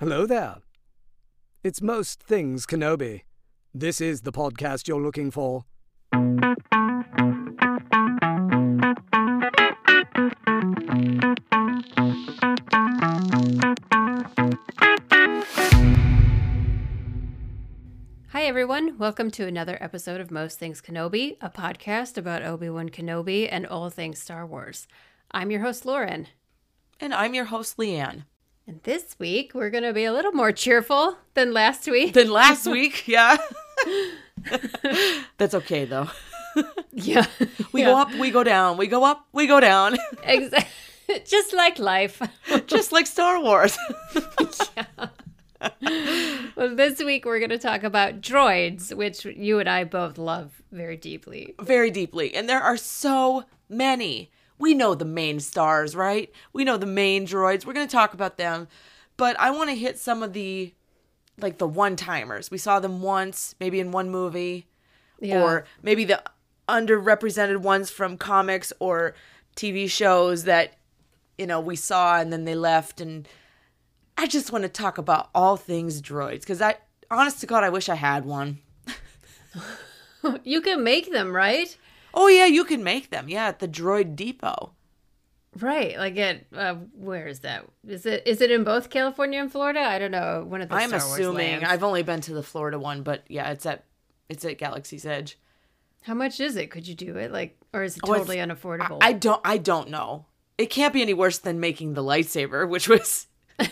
Hello 0.00 0.26
there. 0.26 0.58
It's 1.64 1.82
Most 1.82 2.22
Things 2.22 2.66
Kenobi. 2.66 3.22
This 3.74 4.00
is 4.00 4.20
the 4.20 4.30
podcast 4.30 4.86
you're 4.86 5.02
looking 5.02 5.32
for. 5.32 5.64
Hi, 18.28 18.44
everyone. 18.44 18.98
Welcome 18.98 19.32
to 19.32 19.48
another 19.48 19.78
episode 19.80 20.20
of 20.20 20.30
Most 20.30 20.60
Things 20.60 20.80
Kenobi, 20.80 21.38
a 21.40 21.50
podcast 21.50 22.16
about 22.16 22.44
Obi 22.44 22.70
Wan 22.70 22.88
Kenobi 22.88 23.48
and 23.50 23.66
all 23.66 23.90
things 23.90 24.20
Star 24.20 24.46
Wars. 24.46 24.86
I'm 25.32 25.50
your 25.50 25.62
host, 25.62 25.84
Lauren. 25.84 26.28
And 27.00 27.12
I'm 27.12 27.34
your 27.34 27.46
host, 27.46 27.76
Leanne. 27.78 28.26
And 28.68 28.82
this 28.82 29.16
week, 29.18 29.52
we're 29.54 29.70
going 29.70 29.84
to 29.84 29.94
be 29.94 30.04
a 30.04 30.12
little 30.12 30.32
more 30.32 30.52
cheerful 30.52 31.16
than 31.32 31.54
last 31.54 31.90
week. 31.90 32.12
Than 32.12 32.30
last 32.30 32.66
week, 32.66 33.08
yeah. 33.08 33.38
That's 35.38 35.54
okay, 35.54 35.86
though. 35.86 36.10
yeah. 36.92 37.24
We 37.72 37.82
go 37.82 37.96
up, 37.96 38.12
we 38.14 38.30
go 38.30 38.44
down. 38.44 38.76
We 38.76 38.86
go 38.86 39.04
up, 39.04 39.26
we 39.32 39.46
go 39.46 39.58
down. 39.58 39.96
Exactly. 40.22 41.22
Just 41.24 41.54
like 41.54 41.78
life. 41.78 42.20
Just 42.66 42.92
like 42.92 43.06
Star 43.06 43.40
Wars. 43.40 43.78
Yeah. 44.76 45.08
Well, 46.54 46.76
this 46.76 47.02
week, 47.02 47.24
we're 47.24 47.38
going 47.38 47.48
to 47.50 47.58
talk 47.58 47.84
about 47.84 48.20
droids, 48.20 48.94
which 48.94 49.24
you 49.24 49.60
and 49.60 49.68
I 49.68 49.84
both 49.84 50.18
love 50.18 50.60
very 50.72 50.96
deeply. 50.98 51.54
Very 51.58 51.90
deeply. 51.90 52.34
And 52.34 52.48
there 52.48 52.60
are 52.60 52.76
so 52.76 53.44
many. 53.70 54.30
We 54.58 54.74
know 54.74 54.94
the 54.94 55.04
main 55.04 55.40
stars, 55.40 55.94
right? 55.94 56.32
We 56.52 56.64
know 56.64 56.76
the 56.76 56.86
main 56.86 57.26
droids. 57.26 57.64
We're 57.64 57.72
going 57.74 57.86
to 57.86 57.92
talk 57.92 58.14
about 58.14 58.36
them. 58.38 58.68
But 59.16 59.38
I 59.38 59.50
want 59.50 59.70
to 59.70 59.76
hit 59.76 59.98
some 59.98 60.22
of 60.22 60.32
the, 60.32 60.74
like 61.40 61.58
the 61.58 61.68
one 61.68 61.96
timers. 61.96 62.50
We 62.50 62.58
saw 62.58 62.80
them 62.80 63.00
once, 63.02 63.54
maybe 63.60 63.80
in 63.80 63.92
one 63.92 64.10
movie. 64.10 64.66
Yeah. 65.20 65.42
or 65.42 65.64
maybe 65.82 66.04
the 66.04 66.22
underrepresented 66.68 67.56
ones 67.58 67.90
from 67.90 68.16
comics 68.16 68.72
or 68.78 69.14
TV 69.56 69.90
shows 69.90 70.44
that 70.44 70.74
you 71.36 71.46
know 71.46 71.58
we 71.60 71.74
saw 71.74 72.20
and 72.20 72.32
then 72.32 72.44
they 72.44 72.54
left 72.54 73.00
and 73.00 73.26
I 74.16 74.28
just 74.28 74.52
want 74.52 74.62
to 74.62 74.68
talk 74.68 74.96
about 74.96 75.30
all 75.34 75.56
things 75.56 76.00
droids 76.00 76.46
cuz 76.46 76.62
I 76.62 76.76
honest 77.10 77.40
to 77.40 77.46
god 77.46 77.64
I 77.64 77.68
wish 77.70 77.88
I 77.88 77.96
had 77.96 78.24
one. 78.24 78.58
You 80.44 80.60
can 80.60 80.82
make 80.82 81.10
them, 81.12 81.34
right? 81.34 81.76
Oh 82.20 82.26
yeah, 82.26 82.46
you 82.46 82.64
can 82.64 82.82
make 82.82 83.10
them. 83.10 83.28
Yeah, 83.28 83.46
at 83.46 83.60
the 83.60 83.68
Droid 83.68 84.16
Depot. 84.16 84.72
Right, 85.60 85.96
like 85.96 86.16
at 86.16 86.46
uh, 86.52 86.74
where 86.94 87.28
is 87.28 87.40
that? 87.40 87.64
Is 87.86 88.06
it 88.06 88.24
is 88.26 88.40
it 88.40 88.50
in 88.50 88.64
both 88.64 88.90
California 88.90 89.40
and 89.40 89.50
Florida? 89.52 89.80
I 89.80 90.00
don't 90.00 90.10
know. 90.10 90.44
One 90.46 90.60
of 90.60 90.68
the 90.68 90.74
I'm 90.74 90.88
Star 90.88 90.98
assuming. 90.98 91.64
I've 91.64 91.84
only 91.84 92.02
been 92.02 92.20
to 92.22 92.34
the 92.34 92.42
Florida 92.42 92.76
one, 92.78 93.02
but 93.04 93.22
yeah, 93.28 93.50
it's 93.52 93.64
at 93.66 93.84
it's 94.28 94.44
at 94.44 94.58
Galaxy's 94.58 95.06
Edge. 95.06 95.38
How 96.02 96.14
much 96.14 96.40
is 96.40 96.56
it? 96.56 96.72
Could 96.72 96.88
you 96.88 96.96
do 96.96 97.16
it? 97.16 97.30
Like, 97.30 97.56
or 97.72 97.84
is 97.84 97.96
it 97.96 98.02
Oh, 98.04 98.14
totally 98.14 98.38
unaffordable? 98.38 98.98
I 99.00 99.12
don't 99.12 99.40
I 99.44 99.58
don't 99.58 99.88
know. 99.88 100.26
It 100.58 100.70
can't 100.70 100.92
be 100.92 101.02
any 101.02 101.14
worse 101.14 101.38
than 101.38 101.60
making 101.60 101.94
the 101.94 102.02
lightsaber, 102.02 102.68
which 102.68 102.88
was 102.88 103.28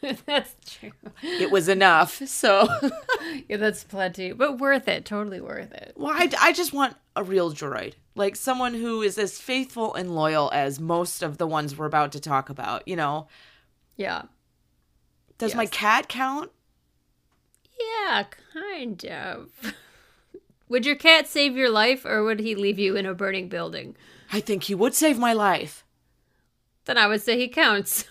that's 0.26 0.54
true. 0.78 0.92
it 1.22 1.50
was 1.50 1.68
enough. 1.68 2.22
So 2.26 2.68
Yeah, 3.48 3.56
that's 3.56 3.84
plenty, 3.84 4.32
but 4.32 4.58
worth 4.58 4.88
it. 4.88 5.04
Totally 5.04 5.40
worth 5.40 5.72
it. 5.72 5.92
Well, 5.96 6.12
I, 6.14 6.30
I 6.40 6.52
just 6.52 6.72
want 6.72 6.96
a 7.16 7.22
real 7.22 7.52
droid. 7.52 7.94
Like 8.14 8.36
someone 8.36 8.74
who 8.74 9.02
is 9.02 9.18
as 9.18 9.38
faithful 9.38 9.94
and 9.94 10.14
loyal 10.14 10.50
as 10.52 10.80
most 10.80 11.22
of 11.22 11.38
the 11.38 11.46
ones 11.46 11.76
we're 11.76 11.86
about 11.86 12.12
to 12.12 12.20
talk 12.20 12.50
about, 12.50 12.86
you 12.86 12.96
know. 12.96 13.28
Yeah. 13.96 14.22
Does 15.38 15.54
my 15.54 15.66
cat 15.66 16.08
count? 16.08 16.50
Yeah, 17.80 18.24
kind 18.52 19.04
of. 19.06 19.74
would 20.68 20.84
your 20.84 20.96
cat 20.96 21.26
save 21.26 21.56
your 21.56 21.70
life, 21.70 22.04
or 22.04 22.22
would 22.24 22.40
he 22.40 22.54
leave 22.54 22.78
you 22.78 22.94
in 22.94 23.06
a 23.06 23.14
burning 23.14 23.48
building? 23.48 23.96
I 24.32 24.40
think 24.40 24.64
he 24.64 24.74
would 24.74 24.94
save 24.94 25.18
my 25.18 25.32
life. 25.32 25.84
Then 26.84 26.98
I 26.98 27.06
would 27.06 27.22
say 27.22 27.38
he 27.38 27.48
counts. 27.48 28.04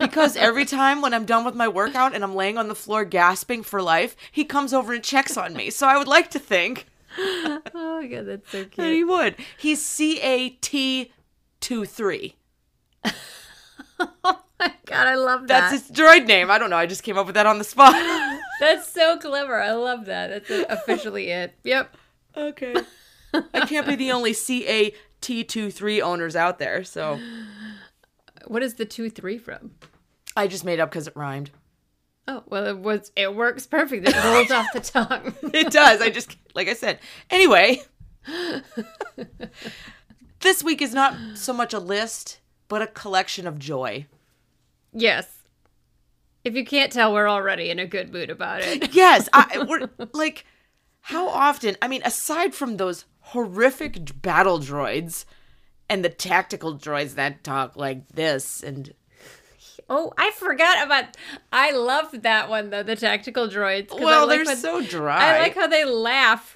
Because 0.00 0.36
every 0.36 0.64
time 0.64 1.02
when 1.02 1.14
I'm 1.14 1.26
done 1.26 1.44
with 1.44 1.54
my 1.54 1.68
workout 1.68 2.14
and 2.14 2.24
I'm 2.24 2.34
laying 2.34 2.58
on 2.58 2.68
the 2.68 2.74
floor 2.74 3.04
gasping 3.04 3.62
for 3.62 3.80
life, 3.80 4.16
he 4.32 4.44
comes 4.44 4.72
over 4.72 4.92
and 4.92 5.04
checks 5.04 5.36
on 5.36 5.54
me. 5.54 5.70
So 5.70 5.86
I 5.86 5.96
would 5.98 6.08
like 6.08 6.30
to 6.30 6.38
think 6.38 6.86
oh 7.18 7.60
my 7.74 8.06
god, 8.06 8.26
that's 8.26 8.50
so 8.50 8.64
cute. 8.64 8.76
that 8.76 8.92
he 8.92 9.04
would. 9.04 9.36
He's 9.58 9.84
C 9.84 10.20
A 10.20 10.50
T 10.50 11.12
2 11.60 11.84
3. 11.84 12.36
oh 13.98 14.40
my 14.58 14.72
god, 14.86 15.06
I 15.06 15.14
love 15.16 15.48
that. 15.48 15.70
That's 15.70 15.82
that. 15.82 15.88
his 15.88 15.98
droid 15.98 16.26
name. 16.26 16.50
I 16.50 16.58
don't 16.58 16.70
know. 16.70 16.76
I 16.76 16.86
just 16.86 17.02
came 17.02 17.18
up 17.18 17.26
with 17.26 17.34
that 17.34 17.46
on 17.46 17.58
the 17.58 17.64
spot. 17.64 17.94
That's 18.60 18.90
so 18.92 19.18
clever. 19.18 19.60
I 19.60 19.72
love 19.72 20.04
that. 20.06 20.46
That's 20.46 20.70
officially 20.70 21.30
it. 21.30 21.54
Yep. 21.64 21.96
okay. 22.36 22.74
I 23.32 23.66
can't 23.66 23.86
be 23.86 23.96
the 23.96 24.12
only 24.12 24.32
C 24.32 24.66
A 24.68 24.94
T 25.20 25.42
2 25.42 25.70
3 25.70 26.02
owners 26.02 26.36
out 26.36 26.58
there. 26.58 26.84
So. 26.84 27.18
What 28.50 28.64
is 28.64 28.74
the 28.74 28.84
two 28.84 29.10
three 29.10 29.38
from? 29.38 29.70
I 30.36 30.48
just 30.48 30.64
made 30.64 30.80
up 30.80 30.90
because 30.90 31.06
it 31.06 31.14
rhymed. 31.14 31.52
Oh 32.26 32.42
well, 32.46 32.66
it 32.66 32.78
was. 32.78 33.12
It 33.14 33.32
works 33.32 33.64
perfect. 33.64 34.08
It 34.08 34.24
rolls 34.24 34.50
off 34.50 34.66
the 34.74 34.80
tongue. 34.80 35.34
It 35.54 35.70
does. 35.70 36.00
I 36.00 36.10
just, 36.10 36.36
like 36.52 36.66
I 36.66 36.74
said. 36.74 36.98
Anyway, 37.30 37.80
this 40.40 40.64
week 40.64 40.82
is 40.82 40.92
not 40.92 41.14
so 41.34 41.52
much 41.52 41.72
a 41.72 41.78
list, 41.78 42.40
but 42.66 42.82
a 42.82 42.88
collection 42.88 43.46
of 43.46 43.60
joy. 43.60 44.06
Yes. 44.92 45.28
If 46.42 46.56
you 46.56 46.64
can't 46.64 46.90
tell, 46.90 47.12
we're 47.12 47.30
already 47.30 47.70
in 47.70 47.78
a 47.78 47.86
good 47.86 48.12
mood 48.12 48.30
about 48.30 48.62
it. 48.62 48.92
Yes, 48.92 49.28
I, 49.32 49.64
we're 49.68 49.88
like, 50.12 50.44
how 51.02 51.28
often? 51.28 51.76
I 51.80 51.86
mean, 51.86 52.02
aside 52.04 52.56
from 52.56 52.78
those 52.78 53.04
horrific 53.20 54.20
battle 54.20 54.58
droids 54.58 55.24
and 55.90 56.02
the 56.04 56.08
tactical 56.08 56.78
droids 56.78 57.16
that 57.16 57.44
talk 57.44 57.76
like 57.76 58.08
this, 58.08 58.62
and 58.62 58.94
Oh, 59.92 60.12
I 60.16 60.30
forgot 60.30 60.86
about. 60.86 61.16
I 61.52 61.72
love 61.72 62.22
that 62.22 62.48
one 62.48 62.70
though. 62.70 62.84
The 62.84 62.94
tactical 62.94 63.48
droids. 63.48 63.92
Well, 63.92 64.28
like 64.28 64.36
they're 64.38 64.46
when- 64.46 64.56
so 64.56 64.80
dry. 64.82 65.36
I 65.36 65.40
like 65.40 65.56
how 65.56 65.66
they 65.66 65.84
laugh. 65.84 66.54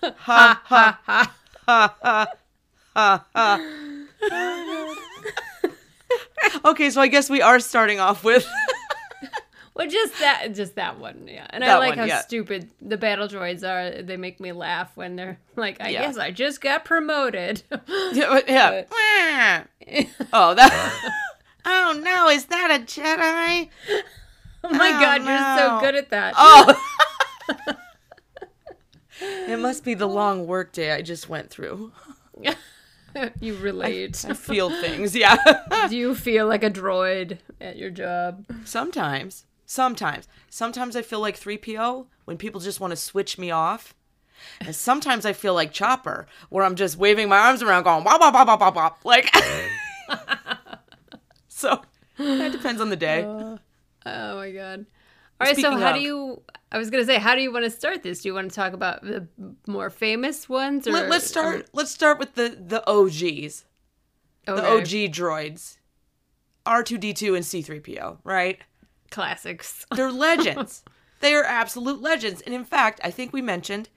ha 0.02 0.62
ha 0.64 0.98
ha. 1.04 1.34
ha 1.68 1.96
ha 2.02 2.26
ha 2.96 3.26
ha. 3.36 3.60
okay, 6.64 6.88
so 6.90 7.00
I 7.00 7.08
guess 7.08 7.28
we 7.28 7.42
are 7.42 7.60
starting 7.60 8.00
off 8.00 8.24
with. 8.24 8.46
Well, 9.74 9.88
just 9.88 10.18
that, 10.20 10.54
just 10.54 10.74
that 10.74 10.98
one, 10.98 11.26
yeah. 11.26 11.46
And 11.50 11.64
I 11.64 11.78
like 11.78 11.90
one, 11.90 11.98
how 11.98 12.04
yeah. 12.04 12.20
stupid 12.20 12.68
the 12.82 12.98
battle 12.98 13.26
droids 13.26 13.66
are. 13.66 14.02
They 14.02 14.18
make 14.18 14.38
me 14.38 14.52
laugh 14.52 14.90
when 14.96 15.16
they're 15.16 15.38
like, 15.56 15.78
"I 15.80 15.88
Yeah. 15.88 16.02
guess 16.02 16.18
I 16.18 16.30
just 16.30 16.60
got 16.60 16.84
promoted." 16.84 17.62
Yeah. 18.12 18.40
yeah. 18.46 19.64
oh, 20.32 20.54
that. 20.54 21.12
oh 21.64 22.00
no! 22.04 22.28
Is 22.28 22.44
that 22.46 22.70
a 22.70 22.84
Jedi? 22.84 23.70
oh 24.64 24.68
my 24.74 24.90
Oh, 24.94 25.00
god, 25.00 25.24
you're 25.24 25.58
so 25.58 25.80
good 25.80 25.94
at 25.94 26.10
that. 26.10 26.34
Oh. 26.36 26.74
it 29.20 29.58
must 29.58 29.84
be 29.84 29.94
the 29.94 30.08
long 30.08 30.46
work 30.46 30.72
day 30.72 30.92
I 30.92 31.00
just 31.02 31.28
went 31.28 31.48
through. 31.50 31.92
you 33.40 33.56
relate. 33.56 34.24
I 34.28 34.34
feel 34.34 34.68
things, 34.70 35.14
yeah. 35.16 35.36
Do 35.88 35.96
you 35.96 36.14
feel 36.14 36.46
like 36.46 36.62
a 36.62 36.70
droid 36.70 37.38
at 37.60 37.76
your 37.76 37.90
job? 37.90 38.44
Sometimes. 38.64 39.44
Sometimes. 39.66 40.28
Sometimes 40.50 40.96
I 40.96 41.02
feel 41.02 41.20
like 41.20 41.38
3PO 41.38 42.06
when 42.24 42.36
people 42.36 42.60
just 42.60 42.80
want 42.80 42.90
to 42.92 42.96
switch 42.96 43.38
me 43.38 43.50
off. 43.50 43.94
And 44.60 44.74
sometimes 44.74 45.24
I 45.24 45.32
feel 45.32 45.54
like 45.54 45.72
Chopper, 45.72 46.26
where 46.48 46.64
I'm 46.64 46.74
just 46.74 46.96
waving 46.96 47.28
my 47.28 47.38
arms 47.38 47.62
around 47.62 47.84
going 47.84 48.02
wop 48.04 48.20
wop 48.20 48.34
wop 48.34 48.48
wop 48.48 48.60
wop 48.60 48.74
wop. 48.74 48.98
Like 49.04 49.32
So 51.48 51.82
that 52.18 52.52
depends 52.52 52.80
on 52.80 52.90
the 52.90 52.96
day. 52.96 53.22
Uh, 53.22 53.56
oh 54.06 54.36
my 54.36 54.50
god. 54.50 54.86
All 55.40 55.46
right, 55.46 55.56
so 55.56 55.76
how 55.76 55.90
of- 55.90 55.94
do 55.96 56.00
you 56.00 56.42
I 56.72 56.78
was 56.78 56.90
going 56.90 57.02
to 57.02 57.06
say 57.06 57.18
how 57.18 57.34
do 57.34 57.40
you 57.42 57.52
want 57.52 57.64
to 57.64 57.70
start 57.70 58.02
this? 58.02 58.22
Do 58.22 58.28
you 58.28 58.34
want 58.34 58.48
to 58.50 58.54
talk 58.54 58.72
about 58.72 59.02
the 59.02 59.28
more 59.66 59.90
famous 59.90 60.48
ones 60.48 60.88
or 60.88 60.92
Let, 60.92 61.10
us 61.10 61.24
start 61.26 61.68
let's 61.72 61.90
start 61.90 62.18
with 62.18 62.34
the 62.34 62.56
the 62.60 62.82
OGs. 62.90 63.64
or, 64.48 64.56
The 64.56 64.66
OG 64.66 65.12
droids. 65.12 65.78
R2D2 66.66 67.36
and 67.36 67.44
C3PO, 67.44 68.18
right? 68.24 68.58
Classics? 69.12 69.86
They're 69.94 70.10
legends. 70.10 70.82
they 71.20 71.34
are 71.34 71.44
absolute 71.44 72.02
legends. 72.02 72.40
And 72.40 72.54
in 72.54 72.64
fact, 72.64 73.00
I 73.04 73.10
think 73.12 73.32
we 73.32 73.40
mentioned, 73.40 73.88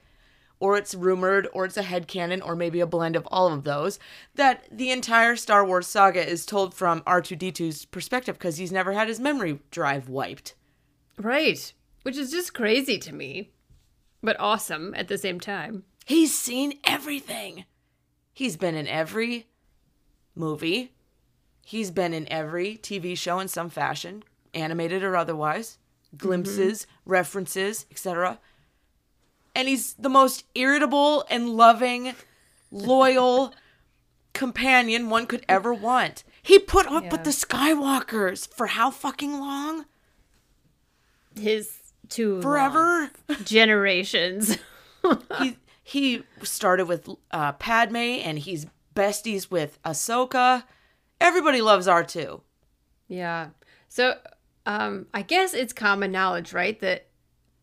or 0.59 0.77
it's 0.77 0.93
rumored, 0.93 1.47
or 1.53 1.65
it's 1.65 1.77
a 1.77 1.81
head 1.81 2.07
headcanon, 2.07 2.45
or 2.45 2.55
maybe 2.55 2.79
a 2.79 2.85
blend 2.85 3.15
of 3.15 3.27
all 3.31 3.51
of 3.51 3.63
those, 3.63 3.97
that 4.35 4.65
the 4.71 4.91
entire 4.91 5.35
Star 5.35 5.65
Wars 5.65 5.87
saga 5.87 6.27
is 6.27 6.45
told 6.45 6.73
from 6.73 7.01
R2D2's 7.01 7.85
perspective 7.85 8.37
because 8.37 8.57
he's 8.57 8.71
never 8.71 8.93
had 8.93 9.07
his 9.07 9.19
memory 9.19 9.59
drive 9.71 10.07
wiped. 10.07 10.53
Right. 11.17 11.73
Which 12.03 12.17
is 12.17 12.31
just 12.31 12.53
crazy 12.53 12.99
to 12.99 13.13
me, 13.13 13.51
but 14.21 14.39
awesome 14.39 14.93
at 14.95 15.07
the 15.07 15.17
same 15.17 15.39
time. 15.39 15.83
He's 16.05 16.37
seen 16.37 16.79
everything. 16.83 17.65
He's 18.31 18.57
been 18.57 18.75
in 18.75 18.87
every 18.87 19.47
movie. 20.35 20.91
He's 21.63 21.89
been 21.89 22.13
in 22.13 22.31
every 22.31 22.77
TV 22.77 23.17
show 23.17 23.39
in 23.39 23.47
some 23.47 23.71
fashion, 23.71 24.23
animated 24.55 25.03
or 25.03 25.15
otherwise, 25.15 25.77
glimpses, 26.17 26.87
references, 27.05 27.85
etc. 27.91 28.39
And 29.53 29.67
he's 29.67 29.93
the 29.93 30.09
most 30.09 30.45
irritable 30.55 31.25
and 31.29 31.49
loving, 31.49 32.13
loyal 32.71 33.53
companion 34.33 35.09
one 35.09 35.27
could 35.27 35.45
ever 35.47 35.73
want. 35.73 36.23
He 36.41 36.59
put 36.59 36.87
up 36.87 37.03
Yeah. 37.05 37.11
with 37.11 37.23
the 37.23 37.29
Skywalkers 37.31 38.47
for 38.53 38.67
how 38.67 38.91
fucking 38.91 39.39
long? 39.39 39.85
His 41.39 41.71
two 42.09 42.41
Forever? 42.41 43.11
generations. 43.43 44.57
he 45.39 45.57
he 45.83 46.23
started 46.43 46.87
with 46.87 47.07
uh, 47.31 47.51
Padme, 47.53 47.95
and 47.97 48.39
he's 48.39 48.65
besties 48.95 49.51
with 49.51 49.79
Ahsoka. 49.83 50.63
Everybody 51.21 51.61
loves 51.61 51.87
R 51.87 52.03
two. 52.03 52.41
yeah. 53.07 53.49
So, 53.87 54.15
um, 54.65 55.07
I 55.13 55.21
guess 55.21 55.53
it's 55.53 55.73
common 55.73 56.11
knowledge, 56.11 56.53
right, 56.53 56.79
that 56.79 57.07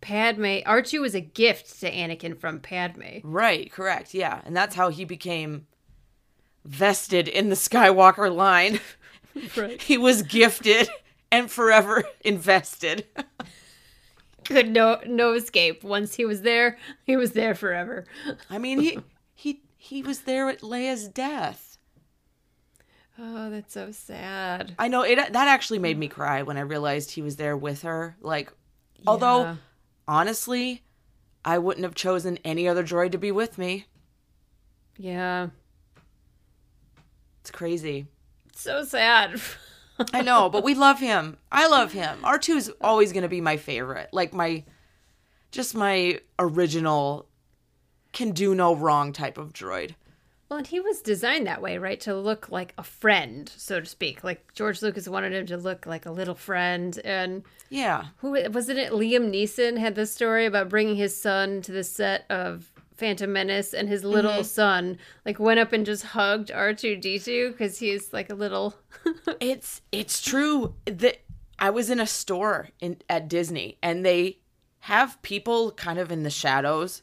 Padme 0.01 0.59
R2 0.67 1.01
was 1.01 1.15
a 1.15 1.21
gift 1.21 1.81
to 1.81 1.91
Anakin 1.91 2.39
from 2.39 2.61
Padme. 2.61 3.19
Right, 3.23 3.71
correct, 3.71 4.15
yeah, 4.15 4.41
and 4.45 4.57
that's 4.57 4.75
how 4.75 4.89
he 4.91 5.05
became 5.05 5.67
vested 6.65 7.29
in 7.29 7.49
the 7.49 7.57
Skywalker 7.57 8.35
line. 8.35 8.81
Right. 9.57 9.81
he 9.81 9.97
was 9.97 10.21
gifted 10.21 10.91
and 11.31 11.51
forever 11.51 12.05
invested. 12.21 13.07
Could 14.45 14.71
no 14.71 15.01
no 15.07 15.33
escape. 15.33 15.83
Once 15.83 16.17
he 16.17 16.27
was 16.27 16.43
there, 16.43 16.77
he 17.05 17.17
was 17.17 17.33
there 17.33 17.55
forever. 17.55 18.05
I 18.51 18.59
mean, 18.59 18.79
he 18.81 18.99
he 19.35 19.63
he 19.79 20.03
was 20.03 20.21
there 20.21 20.51
at 20.51 20.61
Leia's 20.61 21.09
death. 21.09 21.72
Oh, 23.25 23.51
that's 23.51 23.73
so 23.73 23.93
sad. 23.93 24.75
I 24.81 24.89
know 24.89 25.03
it. 25.03 25.15
That 25.15 25.47
actually 25.47 25.79
made 25.79 25.97
me 25.97 26.09
cry 26.09 26.43
when 26.43 26.57
I 26.57 26.63
realized 26.63 27.13
he 27.13 27.23
was 27.23 27.37
there 27.37 27.57
with 27.57 27.83
her. 27.83 28.17
Like, 28.21 28.53
although 29.07 29.59
honestly, 30.09 30.83
I 31.45 31.59
wouldn't 31.59 31.85
have 31.85 31.95
chosen 31.95 32.39
any 32.45 32.67
other 32.67 32.83
droid 32.83 33.13
to 33.13 33.19
be 33.19 33.31
with 33.31 33.59
me. 33.59 33.87
Yeah. 34.99 35.51
It's 37.43 37.53
crazy. 37.53 38.07
So 38.57 38.85
sad. 38.85 39.41
I 40.13 40.23
know, 40.23 40.51
but 40.51 40.65
we 40.65 40.75
love 40.77 40.99
him. 40.99 41.37
I 41.53 41.69
love 41.69 41.93
him. 41.93 42.19
R2 42.23 42.57
is 42.57 42.73
always 42.81 43.13
going 43.13 43.23
to 43.23 43.29
be 43.29 43.41
my 43.41 43.57
favorite. 43.57 44.09
Like 44.13 44.35
my 44.35 44.65
just 45.53 45.77
my 45.77 46.19
original 46.41 47.29
can 48.13 48.33
do 48.33 48.53
no 48.55 48.75
wrong 48.75 49.13
type 49.13 49.39
of 49.39 49.53
droid. 49.53 49.95
Well, 50.53 50.59
and 50.59 50.67
he 50.67 50.81
was 50.81 51.01
designed 51.01 51.47
that 51.47 51.63
way, 51.63 51.79
right? 51.79 51.99
To 52.03 52.15
look 52.15 52.51
like 52.51 52.75
a 52.77 52.83
friend, 52.83 53.51
so 53.57 53.81
to 53.81 53.87
speak. 53.87 54.23
Like 54.23 54.53
George 54.53 54.83
Lucas 54.83 55.09
wanted 55.09 55.33
him 55.33 55.47
to 55.47 55.57
look 55.57 55.87
like 55.87 56.05
a 56.05 56.11
little 56.11 56.35
friend. 56.35 56.99
And 57.07 57.43
Yeah. 57.71 58.09
who 58.19 58.33
wasn't 58.51 58.79
it? 58.79 58.93
Liam 58.93 59.31
Neeson 59.33 59.79
had 59.79 59.95
this 59.95 60.13
story 60.13 60.45
about 60.45 60.69
bringing 60.69 60.97
his 60.97 61.17
son 61.17 61.63
to 61.63 61.73
the 61.73 61.83
set 61.83 62.27
of 62.29 62.71
Phantom 62.95 63.33
Menace, 63.33 63.73
and 63.73 63.89
his 63.89 64.05
little 64.05 64.31
Mm-hmm. 64.31 64.43
son 64.43 64.99
like 65.25 65.39
went 65.41 65.59
up 65.59 65.73
and 65.73 65.87
just 65.87 66.03
hugged 66.03 66.51
R 66.51 66.75
two 66.75 66.97
D 66.97 67.19
two 67.19 67.53
because 67.53 67.79
he's 67.79 68.13
like 68.13 68.29
a 68.29 68.35
little. 68.35 68.75
It's 69.41 69.81
it's 69.91 70.21
true 70.21 70.75
that 70.85 71.23
I 71.59 71.71
was 71.71 71.89
in 71.89 71.99
a 71.99 72.07
store 72.07 72.69
in 72.79 72.99
at 73.09 73.27
Disney 73.27 73.79
and 73.83 74.05
they 74.05 74.41
have 74.81 75.21
people 75.23 75.71
kind 75.73 75.99
of 75.99 76.13
in 76.13 76.25
the 76.25 76.31
shadows 76.31 77.01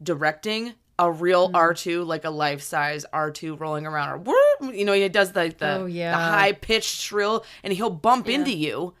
directing 0.00 0.74
a 0.98 1.10
real 1.10 1.48
mm-hmm. 1.48 1.56
R2 1.56 2.06
like 2.06 2.24
a 2.24 2.30
life-size 2.30 3.04
R2 3.12 3.58
rolling 3.60 3.86
around 3.86 4.10
or 4.10 4.16
"Whoop," 4.18 4.74
you 4.74 4.84
know 4.84 4.92
he 4.92 5.08
does 5.08 5.34
like 5.34 5.58
the, 5.58 5.80
Oh, 5.80 5.86
yeah. 5.86 6.12
the 6.12 6.16
high 6.16 6.52
pitched 6.52 6.96
shrill 7.00 7.44
and 7.62 7.72
he'll 7.72 7.90
bump 7.90 8.28
into 8.28 8.52
you. 8.52 8.94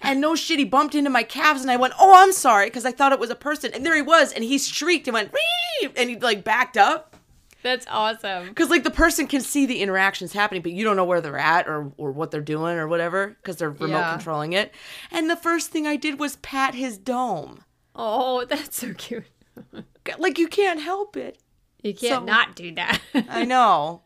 And 0.00 0.20
no 0.20 0.34
shit, 0.34 0.58
he 0.58 0.64
bumped 0.64 0.94
into 0.94 1.08
my 1.08 1.22
calves, 1.22 1.62
and 1.62 1.70
I 1.70 1.76
went, 1.76 1.94
"Oh, 1.98 2.12
I'm 2.14 2.32
sorry," 2.32 2.66
because 2.66 2.84
I 2.84 2.92
thought 2.92 3.12
it 3.12 3.18
was 3.18 3.30
a 3.30 3.34
person. 3.34 3.72
And 3.72 3.84
there 3.86 3.94
he 3.94 4.02
was, 4.02 4.32
and 4.32 4.44
he 4.44 4.58
shrieked 4.58 5.06
and 5.08 5.14
went, 5.14 5.32
"Wee!" 5.32 5.88
and 5.96 6.10
he 6.10 6.18
like 6.18 6.44
backed 6.44 6.76
up. 6.76 7.16
That's 7.62 7.86
awesome. 7.90 8.48
Because 8.48 8.68
like 8.70 8.84
the 8.84 8.90
person 8.90 9.26
can 9.26 9.40
see 9.40 9.66
the 9.66 9.80
interactions 9.80 10.32
happening, 10.32 10.62
but 10.62 10.72
you 10.72 10.84
don't 10.84 10.96
know 10.96 11.04
where 11.04 11.20
they're 11.20 11.38
at 11.38 11.66
or 11.66 11.92
or 11.96 12.12
what 12.12 12.30
they're 12.30 12.40
doing 12.40 12.76
or 12.76 12.86
whatever 12.86 13.36
because 13.42 13.56
they're 13.56 13.70
remote 13.70 13.98
Yeah. 13.98 14.12
controlling 14.12 14.52
it. 14.52 14.72
And 15.10 15.30
the 15.30 15.36
first 15.36 15.70
thing 15.70 15.86
I 15.86 15.96
did 15.96 16.20
was 16.20 16.36
pat 16.36 16.74
his 16.74 16.98
dome. 16.98 17.64
Oh, 17.94 18.44
that's 18.48 18.76
so 18.78 18.92
cute. 18.94 19.24
Like 20.18 20.38
you 20.38 20.48
can't 20.48 20.80
help 20.80 21.16
it. 21.16 21.38
You 21.82 21.94
can't 21.94 22.20
So- 22.20 22.24
not 22.24 22.56
do 22.56 22.74
that. 22.74 23.00
I 23.28 23.44
know. 23.46 24.02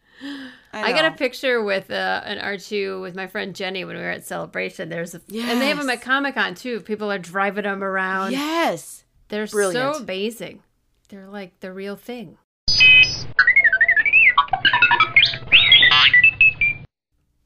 I 0.73 0.93
got 0.93 1.06
a 1.06 1.12
picture 1.17 1.62
with 1.62 1.91
uh, 1.91 2.20
an 2.25 2.38
R2 2.38 3.00
with 3.00 3.14
my 3.14 3.26
friend 3.26 3.55
Jenny 3.56 3.85
when 3.85 3.97
we 3.97 4.02
were 4.02 4.11
at 4.11 4.25
Celebration. 4.25 4.88
There's 4.91 5.14
a, 5.14 5.20
and 5.32 5.61
they 5.61 5.69
have 5.69 5.79
them 5.79 5.88
at 5.88 6.02
Comic 6.02 6.35
Con 6.35 6.55
too. 6.55 6.81
People 6.81 7.11
are 7.11 7.19
driving 7.19 7.64
them 7.64 7.82
around. 7.82 8.32
Yes. 8.32 9.05
They're 9.29 9.47
so 9.47 9.52
Brilliant. 9.56 9.97
amazing. 10.02 10.62
They're 11.08 11.26
like 11.26 11.58
the 11.61 11.73
real 11.73 11.97
thing. 11.97 12.37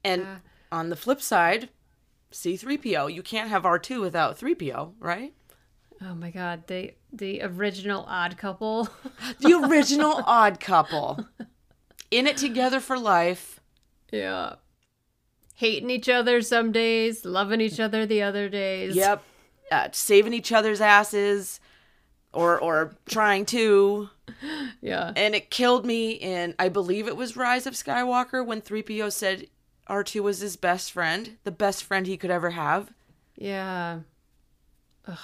And 0.03 0.21
Yeah. 0.21 0.37
on 0.71 0.89
the 0.89 0.95
flip 0.95 1.21
side, 1.21 1.69
C3PO, 2.31 3.11
you 3.13 3.23
can't 3.23 3.49
have 3.49 3.63
R2 3.63 4.01
without 4.01 4.37
3PO, 4.37 4.93
right? 4.99 5.33
Oh 6.01 6.13
my 6.15 6.29
god, 6.31 6.67
the 6.67 6.93
the 7.11 7.41
original 7.41 8.05
Odd 8.07 8.37
Couple. 8.37 8.89
The 9.39 9.53
original 9.53 10.21
odd 10.25 10.59
couple. 10.59 11.25
In 12.11 12.27
it 12.27 12.37
together 12.37 12.79
for 12.79 12.97
life. 12.99 13.59
yeah. 14.11 14.55
Hating 15.55 15.89
each 15.89 16.09
other 16.09 16.41
some 16.41 16.71
days, 16.73 17.23
loving 17.23 17.61
each 17.61 17.79
other 17.79 18.05
the 18.05 18.21
other 18.21 18.49
days. 18.49 18.93
Yep. 18.95 19.23
Uh, 19.71 19.87
saving 19.93 20.33
each 20.33 20.51
other's 20.51 20.81
asses 20.81 21.59
or 22.33 22.59
or 22.59 22.95
trying 23.07 23.45
to. 23.47 24.09
Yeah. 24.81 25.13
And 25.15 25.33
it 25.33 25.49
killed 25.49 25.85
me 25.85 26.11
in 26.11 26.55
I 26.59 26.69
believe 26.69 27.07
it 27.07 27.15
was 27.15 27.37
Rise 27.37 27.65
of 27.65 27.73
Skywalker 27.73 28.45
when 28.45 28.61
3PO 28.61 29.11
said 29.11 29.47
R2 29.89 30.21
was 30.21 30.39
his 30.39 30.55
best 30.57 30.91
friend, 30.91 31.37
the 31.43 31.51
best 31.51 31.83
friend 31.83 32.05
he 32.05 32.17
could 32.17 32.29
ever 32.31 32.49
have. 32.51 32.91
Yeah. 33.35 33.99
Ugh. 35.07 35.17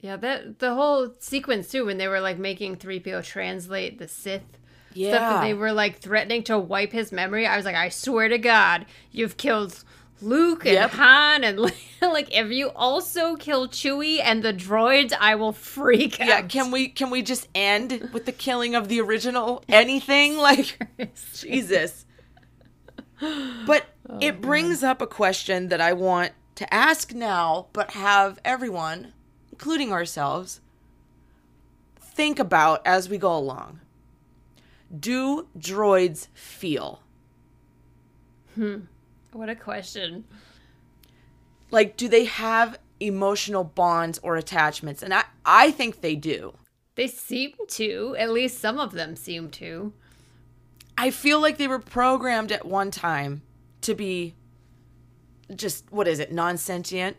Yeah, 0.00 0.16
that 0.16 0.58
the 0.60 0.74
whole 0.74 1.12
sequence 1.18 1.68
too 1.68 1.84
when 1.86 1.98
they 1.98 2.08
were 2.08 2.20
like 2.20 2.38
making 2.38 2.76
3PO 2.76 3.22
translate 3.24 3.98
the 3.98 4.08
Sith 4.08 4.42
stuff 4.42 4.94
Yeah. 4.94 5.36
and 5.40 5.46
they 5.46 5.54
were 5.54 5.72
like 5.72 5.98
threatening 5.98 6.42
to 6.44 6.58
wipe 6.58 6.92
his 6.92 7.12
memory. 7.12 7.46
I 7.46 7.56
was 7.56 7.64
like, 7.66 7.76
I 7.76 7.90
swear 7.90 8.28
to 8.28 8.38
God, 8.38 8.86
you've 9.12 9.36
killed 9.36 9.84
Luke 10.22 10.64
and 10.66 10.74
Yep. 10.74 10.90
Han 10.92 11.44
and 11.44 11.58
like 12.02 12.34
if 12.34 12.50
you 12.50 12.70
also 12.70 13.36
kill 13.36 13.68
Chewie 13.68 14.20
and 14.22 14.42
the 14.42 14.52
droids, 14.54 15.12
I 15.18 15.34
will 15.34 15.52
freak 15.52 16.20
out. 16.20 16.26
yeah, 16.28 16.42
can 16.42 16.70
we 16.70 16.88
can 16.88 17.10
we 17.10 17.20
just 17.22 17.48
end 17.54 18.10
with 18.12 18.24
the 18.26 18.32
killing 18.32 18.74
of 18.74 18.88
the 18.88 19.00
original 19.00 19.62
anything 19.68 20.36
like 20.38 20.78
Jesus. 21.34 22.06
But 23.66 23.84
oh, 24.08 24.18
it 24.20 24.40
brings 24.40 24.82
up 24.82 25.02
a 25.02 25.06
question 25.06 25.68
that 25.68 25.80
I 25.80 25.92
want 25.92 26.32
to 26.54 26.72
ask 26.72 27.12
now, 27.14 27.66
but 27.74 27.90
have 27.92 28.38
everyone, 28.44 29.12
including 29.60 29.92
ourselves, 29.92 30.62
think 32.00 32.38
about 32.38 32.80
as 32.86 33.10
we 33.10 33.18
go 33.18 33.36
along. 33.36 33.78
Do 34.98 35.48
droids 35.58 36.28
feel? 36.32 37.02
Hmm. 38.54 38.78
What 39.34 39.50
a 39.50 39.54
question. 39.54 40.24
Like, 41.70 41.98
do 41.98 42.08
they 42.08 42.24
have 42.24 42.78
emotional 43.00 43.62
bonds 43.62 44.18
or 44.22 44.36
attachments? 44.36 45.02
And 45.02 45.12
I, 45.12 45.24
I 45.44 45.72
think 45.72 46.00
they 46.00 46.16
do. 46.16 46.54
They 46.94 47.06
seem 47.06 47.52
to, 47.68 48.16
at 48.18 48.30
least 48.30 48.60
some 48.60 48.80
of 48.80 48.92
them 48.92 49.14
seem 49.14 49.50
to. 49.50 49.92
I 50.96 51.10
feel 51.10 51.38
like 51.38 51.58
they 51.58 51.68
were 51.68 51.78
programmed 51.78 52.50
at 52.50 52.64
one 52.64 52.90
time 52.90 53.42
to 53.82 53.94
be 53.94 54.34
just, 55.54 55.84
what 55.92 56.08
is 56.08 56.18
it, 56.18 56.32
non 56.32 56.56
sentient? 56.56 57.18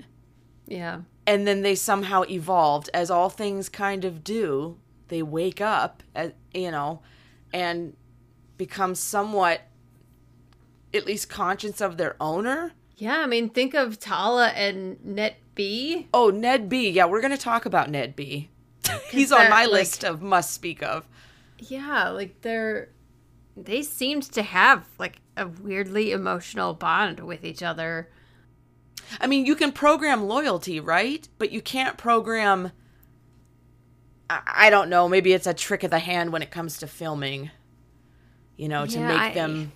Yeah. 0.65 1.01
And 1.27 1.47
then 1.47 1.61
they 1.61 1.75
somehow 1.75 2.23
evolved. 2.29 2.89
As 2.93 3.09
all 3.11 3.29
things 3.29 3.69
kind 3.69 4.05
of 4.05 4.23
do 4.23 4.77
they 5.07 5.21
wake 5.21 5.59
up 5.61 6.03
as, 6.15 6.31
you 6.53 6.71
know 6.71 7.01
and 7.53 7.95
become 8.57 8.95
somewhat 8.95 9.61
at 10.93 11.05
least 11.05 11.29
conscious 11.29 11.81
of 11.81 11.97
their 11.97 12.15
owner. 12.21 12.71
Yeah, 12.97 13.19
I 13.19 13.25
mean, 13.25 13.49
think 13.49 13.73
of 13.73 13.99
Tala 13.99 14.47
and 14.49 15.03
ned 15.03 15.35
B. 15.55 16.07
oh 16.13 16.29
ned 16.29 16.69
b. 16.69 16.89
Yeah 16.89 17.05
we're 17.05 17.19
going 17.21 17.31
to 17.31 17.37
talk 17.37 17.65
about 17.65 17.89
ned 17.89 18.15
b. 18.15 18.49
He's 19.11 19.31
on 19.31 19.49
my 19.49 19.63
like- 19.65 19.71
list 19.71 20.03
of 20.05 20.21
must 20.21 20.51
speak 20.53 20.81
of. 20.81 21.05
Yeah, 21.59 22.09
like 22.09 22.41
they're 22.41 22.89
they 23.57 23.83
seemed 23.83 24.23
to 24.31 24.41
have 24.43 24.87
like 24.97 25.17
a 25.37 25.47
weirdly 25.47 26.11
emotional 26.11 26.73
bond 26.73 27.19
with 27.19 27.43
each 27.43 27.61
other. 27.61 28.09
I 29.19 29.27
mean 29.27 29.45
you 29.45 29.55
can 29.55 29.71
program 29.71 30.23
loyalty 30.27 30.79
right 30.79 31.27
but 31.37 31.51
you 31.51 31.61
can't 31.61 31.97
program 31.97 32.71
I, 34.29 34.41
I 34.45 34.69
don't 34.69 34.89
know 34.89 35.07
maybe 35.09 35.33
it's 35.33 35.47
a 35.47 35.53
trick 35.53 35.83
of 35.83 35.91
the 35.91 35.99
hand 35.99 36.31
when 36.31 36.41
it 36.41 36.51
comes 36.51 36.77
to 36.79 36.87
filming 36.87 37.51
you 38.57 38.67
know 38.69 38.85
to 38.85 38.99
Yeah, 38.99 39.07
make 39.07 39.17
I- 39.19 39.33
them 39.33 39.71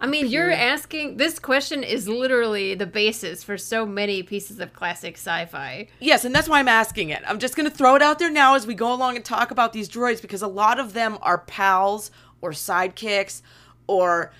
I 0.00 0.06
mean, 0.06 0.28
you're 0.28 0.52
asking 0.52 1.16
this 1.16 1.40
question 1.40 1.82
is 1.82 2.06
literally 2.08 2.76
the 2.76 2.86
basis 2.86 3.42
for 3.42 3.58
so 3.58 3.84
many 3.84 4.22
pieces 4.22 4.60
of 4.60 4.72
classic 4.72 5.14
sci-fi. 5.16 5.88
Yes, 5.98 6.24
and 6.24 6.32
that's 6.32 6.48
why 6.48 6.60
I'm 6.60 6.68
asking 6.68 7.08
it. 7.08 7.20
I'm 7.26 7.40
just 7.40 7.56
going 7.56 7.68
to 7.68 7.76
throw 7.76 7.96
it 7.96 8.02
out 8.02 8.20
there 8.20 8.30
now 8.30 8.54
as 8.54 8.64
we 8.64 8.74
go 8.74 8.92
along 8.94 9.16
and 9.16 9.24
talk 9.24 9.50
about 9.50 9.72
these 9.72 9.88
droids 9.88 10.22
because 10.22 10.40
a 10.40 10.46
lot 10.46 10.78
of 10.78 10.92
them 10.92 11.18
are 11.20 11.38
pals 11.38 12.12
or 12.40 12.52
sidekicks 12.52 13.42
or 13.88 14.30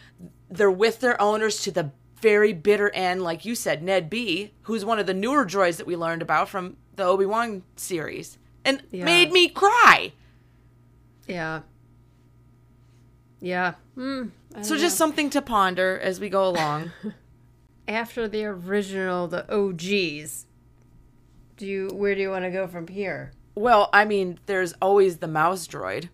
they're 0.48 0.70
with 0.70 1.00
their 1.00 1.20
owners 1.20 1.60
to 1.62 1.72
the 1.72 1.90
very 2.20 2.52
bitter 2.52 2.90
end, 2.90 3.22
like 3.22 3.44
you 3.44 3.54
said, 3.54 3.82
Ned 3.82 4.08
B, 4.10 4.52
who's 4.62 4.84
one 4.84 4.98
of 4.98 5.06
the 5.06 5.14
newer 5.14 5.44
droids 5.44 5.76
that 5.78 5.86
we 5.86 5.96
learned 5.96 6.22
about 6.22 6.48
from 6.48 6.76
the 6.96 7.04
Obi 7.04 7.26
Wan 7.26 7.62
series, 7.76 8.38
and 8.64 8.82
Yeah. 8.90 9.04
made 9.04 9.30
me 9.32 9.48
cry. 9.48 10.12
Yeah. 11.26 11.60
Yeah. 13.40 13.74
Hmm. 13.94 14.28
I 14.54 14.62
So 14.62 14.76
just 14.76 14.94
know. 14.98 15.06
something 15.06 15.30
to 15.30 15.42
ponder 15.42 15.98
as 16.02 16.18
we 16.20 16.28
go 16.28 16.46
along. 16.48 16.92
after 17.88 18.26
the 18.28 18.44
original, 18.44 19.28
the 19.28 19.44
OGs. 19.52 20.46
Do 21.56 21.66
you 21.66 21.88
where 21.92 22.14
do 22.14 22.20
you 22.20 22.30
want 22.30 22.44
to 22.44 22.50
go 22.50 22.66
from 22.66 22.88
here? 22.88 23.32
well, 23.54 23.90
I 23.92 24.04
mean, 24.04 24.38
there's 24.46 24.72
always 24.80 25.16
the 25.18 25.26
mouse 25.26 25.66
droid, 25.66 26.08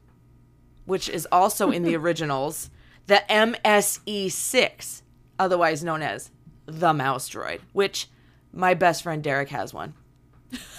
which 0.86 1.08
is 1.10 1.28
also 1.30 1.70
in 1.70 1.82
the 1.82 1.94
originals, 2.02 2.70
the 3.06 3.22
MSE6, 3.28 5.02
otherwise 5.38 5.82
known 5.84 6.02
as 6.02 6.30
the 6.66 6.92
mouse 6.94 7.28
droid, 7.28 7.60
which 7.72 8.08
my 8.52 8.74
best 8.74 9.02
friend 9.02 9.22
Derek 9.22 9.48
has 9.50 9.74
one. 9.74 9.94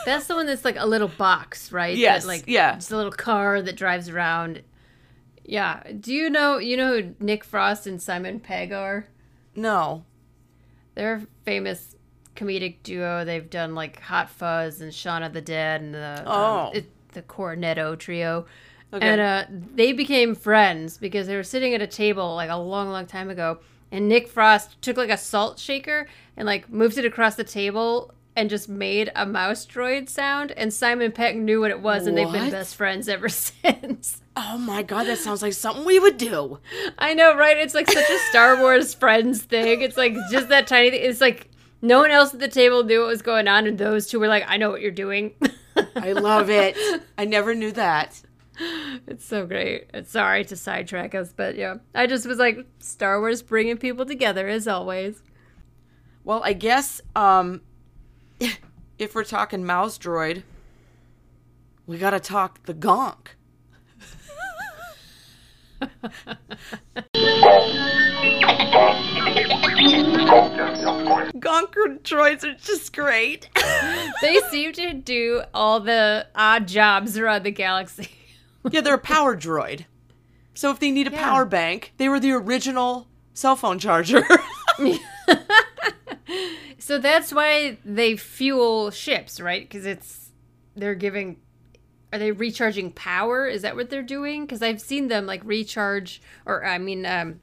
That's 0.05 0.27
the 0.27 0.35
one 0.35 0.45
that's 0.45 0.63
like 0.63 0.77
a 0.79 0.85
little 0.85 1.09
box, 1.09 1.71
right? 1.71 1.97
Yes, 1.97 2.23
That, 2.23 2.27
like 2.27 2.43
yeah. 2.47 2.75
It's 2.75 2.91
a 2.91 2.95
little 2.97 3.11
car 3.11 3.61
that 3.61 3.75
drives 3.75 4.07
around. 4.09 4.61
Yeah. 5.43 5.83
Do 5.99 6.13
you 6.13 6.29
know 6.29 6.57
you 6.57 6.77
know 6.77 7.01
who 7.01 7.15
Nick 7.19 7.43
Frost 7.43 7.85
and 7.85 8.01
Simon 8.01 8.39
Pegg 8.39 8.71
are? 8.71 9.07
No. 9.55 10.05
They're 10.95 11.15
a 11.15 11.27
famous 11.43 11.95
comedic 12.35 12.83
duo. 12.83 13.25
They've 13.25 13.49
done 13.49 13.75
like 13.75 13.99
Hot 14.01 14.29
Fuzz 14.29 14.79
and 14.81 14.93
Shaun 14.93 15.23
of 15.23 15.33
the 15.33 15.41
Dead 15.41 15.81
and 15.81 15.93
the 15.93 16.23
Oh. 16.25 16.67
um, 16.67 16.71
it, 16.73 16.89
the 17.13 17.21
Cornetto 17.21 17.97
trio. 17.99 18.45
Okay. 18.93 19.05
And 19.05 19.19
uh, 19.19 19.45
they 19.73 19.91
became 19.91 20.35
friends 20.35 20.97
because 20.97 21.27
they 21.27 21.35
were 21.35 21.43
sitting 21.43 21.73
at 21.73 21.81
a 21.81 21.87
table 21.87 22.33
like 22.35 22.49
a 22.49 22.55
long, 22.55 22.89
long 22.89 23.05
time 23.07 23.29
ago. 23.29 23.59
And 23.91 24.07
Nick 24.09 24.27
Frost 24.27 24.81
took 24.81 24.97
like 24.97 25.09
a 25.09 25.17
salt 25.17 25.59
shaker 25.59 26.07
and 26.35 26.45
like 26.45 26.69
moved 26.69 26.97
it 26.97 27.05
across 27.05 27.35
the 27.35 27.43
table 27.43 28.13
and 28.35 28.49
just 28.49 28.67
made 28.67 29.11
a 29.15 29.25
mouse 29.25 29.65
droid 29.65 30.09
sound. 30.09 30.51
And 30.51 30.73
Simon 30.73 31.11
Pegg 31.11 31.37
knew 31.37 31.61
what 31.61 31.71
it 31.71 31.79
was, 31.79 32.05
and 32.05 32.17
they've 32.17 32.31
been 32.31 32.51
best 32.51 32.75
friends 32.75 33.07
ever 33.07 33.29
since. 33.29 34.21
Oh 34.35 34.57
my 34.57 34.83
god, 34.83 35.05
that 35.05 35.19
sounds 35.19 35.41
like 35.41 35.53
something 35.53 35.85
we 35.85 35.99
would 35.99 36.17
do. 36.17 36.59
I 36.99 37.13
know, 37.13 37.35
right? 37.35 37.57
It's 37.57 37.73
like 37.73 37.89
such 37.89 38.09
a 38.09 38.17
Star 38.29 38.59
Wars 38.59 38.93
friends 38.93 39.43
thing. 39.43 39.81
It's 39.81 39.95
like 39.95 40.13
just 40.29 40.49
that 40.49 40.67
tiny 40.67 40.91
thing. 40.91 41.01
It's 41.03 41.21
like 41.21 41.49
no 41.81 42.01
one 42.01 42.11
else 42.11 42.33
at 42.33 42.39
the 42.41 42.49
table 42.49 42.83
knew 42.83 42.99
what 42.99 43.07
was 43.07 43.21
going 43.21 43.47
on, 43.47 43.67
and 43.67 43.77
those 43.77 44.07
two 44.07 44.19
were 44.19 44.27
like, 44.27 44.43
I 44.47 44.57
know 44.57 44.69
what 44.69 44.81
you're 44.81 44.91
doing. 44.91 45.33
I 45.95 46.11
love 46.13 46.49
it. 46.49 46.75
I 47.17 47.25
never 47.25 47.55
knew 47.55 47.71
that. 47.73 48.21
It's 49.07 49.25
so 49.25 49.45
great. 49.45 49.89
It's 49.93 50.11
sorry 50.11 50.43
to 50.45 50.55
sidetrack 50.55 51.13
us, 51.13 51.33
but 51.33 51.55
yeah, 51.55 51.75
I 51.93 52.07
just 52.07 52.25
was 52.25 52.39
like 52.39 52.65
Star 52.79 53.19
Wars 53.19 53.41
bringing 53.41 53.77
people 53.77 54.05
together 54.05 54.47
as 54.47 54.67
always. 54.67 55.21
Well, 56.23 56.41
I 56.43 56.53
guess 56.53 57.01
um 57.15 57.61
if 58.97 59.13
we're 59.13 59.23
talking 59.23 59.65
mouse 59.65 59.97
droid, 59.97 60.43
we 61.85 61.97
got 61.97 62.11
to 62.11 62.19
talk 62.19 62.63
the 62.63 62.73
gonk. 62.73 63.27
Gonker 71.37 71.99
droids 72.01 72.43
are 72.43 72.55
just 72.55 72.95
great. 72.95 73.49
They 74.21 74.39
seem 74.49 74.73
to 74.73 74.93
do 74.93 75.43
all 75.53 75.79
the 75.79 76.27
odd 76.33 76.67
jobs 76.67 77.17
around 77.17 77.43
the 77.43 77.51
galaxy. 77.51 78.09
Yeah, 78.71 78.81
they're 78.81 78.93
a 78.95 78.99
power 78.99 79.35
droid. 79.35 79.85
So 80.53 80.71
if 80.71 80.79
they 80.79 80.91
need 80.91 81.07
a 81.07 81.11
Yeah. 81.11 81.23
power 81.23 81.45
bank, 81.45 81.93
they 81.97 82.07
were 82.09 82.19
the 82.19 82.31
original 82.31 83.07
cell 83.33 83.55
phone 83.55 83.79
charger. 83.79 84.23
So 86.77 86.99
that's 86.99 87.33
why 87.33 87.77
they 87.83 88.15
fuel 88.15 88.91
ships, 88.91 89.39
right? 89.39 89.67
Because 89.67 89.87
it's 89.87 90.29
they're 90.75 90.93
giving. 90.93 91.37
Are 92.13 92.19
they 92.19 92.31
recharging 92.31 92.91
power? 92.91 93.47
Is 93.47 93.63
that 93.63 93.75
what 93.75 93.89
they're 93.89 94.03
doing? 94.03 94.45
Because 94.45 94.61
I've 94.61 94.79
seen 94.79 95.07
them 95.07 95.25
like 95.25 95.41
recharge, 95.43 96.21
or 96.45 96.63
I 96.63 96.77
mean, 96.77 97.03
um, 97.07 97.39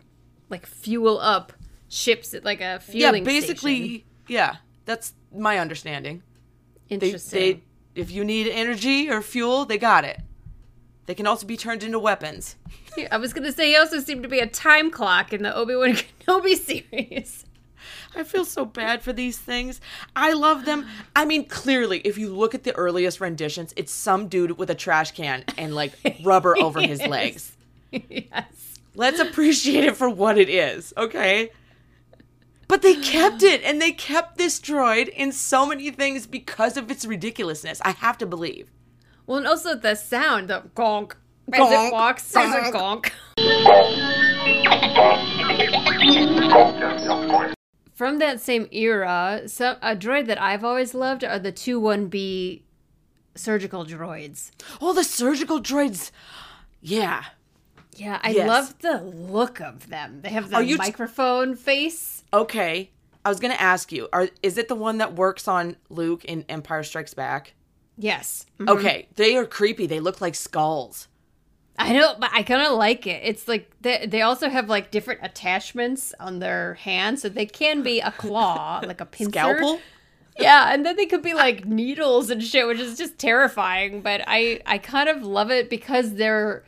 like 0.49 0.65
fuel 0.65 1.19
up 1.19 1.53
ships 1.89 2.35
at 2.35 2.45
like 2.45 2.61
a 2.61 2.63
yeah, 2.63 2.79
fueling 2.79 3.25
basically, 3.25 3.77
station. 3.89 4.07
yeah, 4.29 4.57
that's 4.85 5.13
my 5.37 5.59
understanding. 5.59 6.23
They, 6.89 6.95
Interesting. 6.95 7.63
they, 7.95 8.01
if 8.01 8.13
you 8.13 8.25
need 8.25 8.47
energy 8.47 9.11
or 9.11 9.23
fuel, 9.23 9.65
they 9.65 9.79
got 9.79 10.05
it. 10.05 10.21
They 11.07 11.15
can 11.15 11.27
also 11.27 11.47
be 11.47 11.57
turned 11.57 11.83
into 11.83 11.99
weapons. 11.99 12.57
I 13.11 13.17
was 13.17 13.33
gonna 13.33 13.53
say 13.53 13.71
he 13.71 13.77
also 13.77 14.01
seemed 14.01 14.23
to 14.23 14.29
be 14.29 14.39
a 14.39 14.47
time 14.47 14.91
clock 14.91 15.33
in 15.33 15.43
the 15.43 15.55
Obi 15.55 15.75
Wan 15.75 15.95
Kenobi 16.21 16.57
series. 16.57 17.45
I 18.15 18.23
feel 18.25 18.45
so 18.45 18.65
bad 18.65 19.03
for 19.03 19.13
these 19.13 19.39
things. 19.39 19.81
I 20.15 20.33
love 20.35 20.65
them. 20.67 20.87
I 21.17 21.25
mean, 21.25 21.47
clearly, 21.47 21.99
if 22.01 22.19
you 22.19 22.33
look 22.35 22.55
at 22.55 22.63
the 22.63 22.75
earliest 22.77 23.21
renditions, 23.21 23.73
it's 23.77 23.91
some 23.93 24.29
dude 24.29 24.59
with 24.59 24.71
a 24.71 24.75
trash 24.75 25.13
can 25.13 25.45
and 25.59 25.75
like 25.75 25.93
rubber 26.23 26.57
over 26.57 26.81
his 26.81 27.01
Yes. 27.01 27.09
legs. 27.09 27.57
yes. 27.91 28.79
Let's 28.95 29.19
appreciate 29.19 29.85
it 29.85 29.97
for 29.97 30.09
what 30.11 30.37
it 30.39 30.51
is, 30.51 30.93
okay? 30.97 31.51
But 32.69 32.83
they 32.83 32.95
kept 32.97 33.43
it, 33.43 33.63
and 33.65 33.81
they 33.81 33.93
kept 33.93 34.37
this 34.39 34.61
droid 34.61 35.09
in 35.09 35.33
so 35.33 35.67
many 35.67 35.91
things 35.91 36.27
because 36.27 36.77
of 36.77 36.91
its 36.91 37.05
ridiculousness. 37.07 37.81
I 37.85 37.91
have 37.93 38.19
to 38.19 38.27
believe. 38.27 38.71
Well, 39.27 39.39
and 39.39 39.47
also 39.47 39.75
the 39.75 39.95
sound, 39.95 40.49
the 40.49 40.63
gonk, 40.75 41.13
as 41.53 41.71
it 41.71 41.93
walks, 41.93 42.31
there's 42.33 42.55
a 42.55 42.73
gonk. 42.73 43.13
From 47.95 48.19
that 48.19 48.41
same 48.41 48.69
era, 48.73 49.43
some 49.47 49.77
a 49.81 49.95
droid 49.95 50.27
that 50.27 50.41
I've 50.41 50.65
always 50.65 50.95
loved 50.95 51.23
are 51.25 51.39
the 51.39 51.53
2-1B 51.53 52.63
surgical 53.35 53.85
droids. 53.85 54.51
Oh, 54.81 54.93
the 54.93 55.05
surgical 55.05 55.61
droids. 55.61 56.11
Yeah. 56.81 57.25
Yeah, 57.95 58.19
I 58.23 58.31
Yes. 58.31 58.49
love 58.49 58.79
the 58.81 59.03
look 59.03 59.61
of 59.61 59.89
them. 59.89 60.23
They 60.23 60.31
have 60.31 60.51
the 60.51 60.57
Are 60.57 60.63
you 60.63 60.77
t- 60.77 60.83
microphone 60.83 61.55
face. 61.55 62.25
Okay. 62.33 62.91
I 63.25 63.29
was 63.29 63.39
gonna 63.39 63.55
ask 63.55 63.93
you, 63.93 64.09
are 64.13 64.29
is 64.43 64.59
it 64.59 64.67
the 64.69 64.75
one 64.75 64.99
that 64.99 65.15
works 65.15 65.47
on 65.47 65.77
Luke 65.89 66.25
in 66.25 66.45
Empire 66.49 66.83
Strikes 66.83 67.15
Back? 67.15 67.55
Yes. 68.03 68.47
Mhm. 68.59 68.69
Okay, 68.69 69.07
they 69.15 69.37
are 69.37 69.47
creepy. 69.47 69.87
They 69.87 70.01
look 70.01 70.21
like 70.21 70.35
skulls. 70.35 71.07
I 71.79 71.93
know, 71.93 72.15
but 72.19 72.31
I 72.33 72.43
kind 72.43 72.61
of 72.63 72.73
like 72.77 73.07
it. 73.07 73.23
It's 73.25 73.47
like 73.47 73.71
they, 73.81 74.07
they 74.07 74.23
also 74.23 74.49
have 74.51 74.69
like 74.69 74.91
different 74.91 75.21
attachments 75.23 76.13
on 76.19 76.41
their 76.41 76.75
hands, 76.75 77.23
so 77.23 77.29
they 77.29 77.47
can 77.47 77.83
be 77.83 78.01
a 78.01 78.11
claw, 78.11 78.81
like 78.87 79.01
a 79.01 79.07
pincer. 79.07 79.31
Scalpel? 79.31 79.81
Yeah, 80.39 80.73
and 80.73 80.85
then 80.85 80.97
they 80.97 81.07
could 81.07 81.23
be 81.23 81.33
like 81.35 81.65
needles 81.65 82.29
and 82.31 82.43
shit, 82.43 82.67
which 82.67 82.81
is 82.81 82.99
just 82.99 83.19
terrifying. 83.19 84.01
But 84.03 84.23
I 84.27 84.61
I 84.67 84.79
kind 84.79 85.09
of 85.09 85.23
love 85.23 85.51
it 85.53 85.71
because 85.71 86.15
they're 86.15 86.65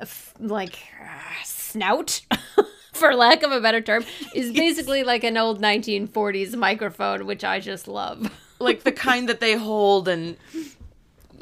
f- 0.00 0.32
like 0.40 0.78
uh, 1.02 1.44
snout, 1.44 2.22
for 2.94 3.14
lack 3.14 3.42
of 3.42 3.52
a 3.52 3.60
better 3.60 3.80
term, 3.82 4.04
is 4.34 4.52
basically 4.52 5.04
like 5.04 5.22
an 5.22 5.36
old 5.36 5.60
1940s 5.60 6.56
microphone, 6.56 7.26
which 7.26 7.44
I 7.44 7.60
just 7.60 7.86
love. 7.86 8.30
Like 8.60 8.82
the 8.84 8.92
kind 8.92 9.28
that 9.28 9.40
they 9.40 9.54
hold 9.56 10.06
and 10.08 10.36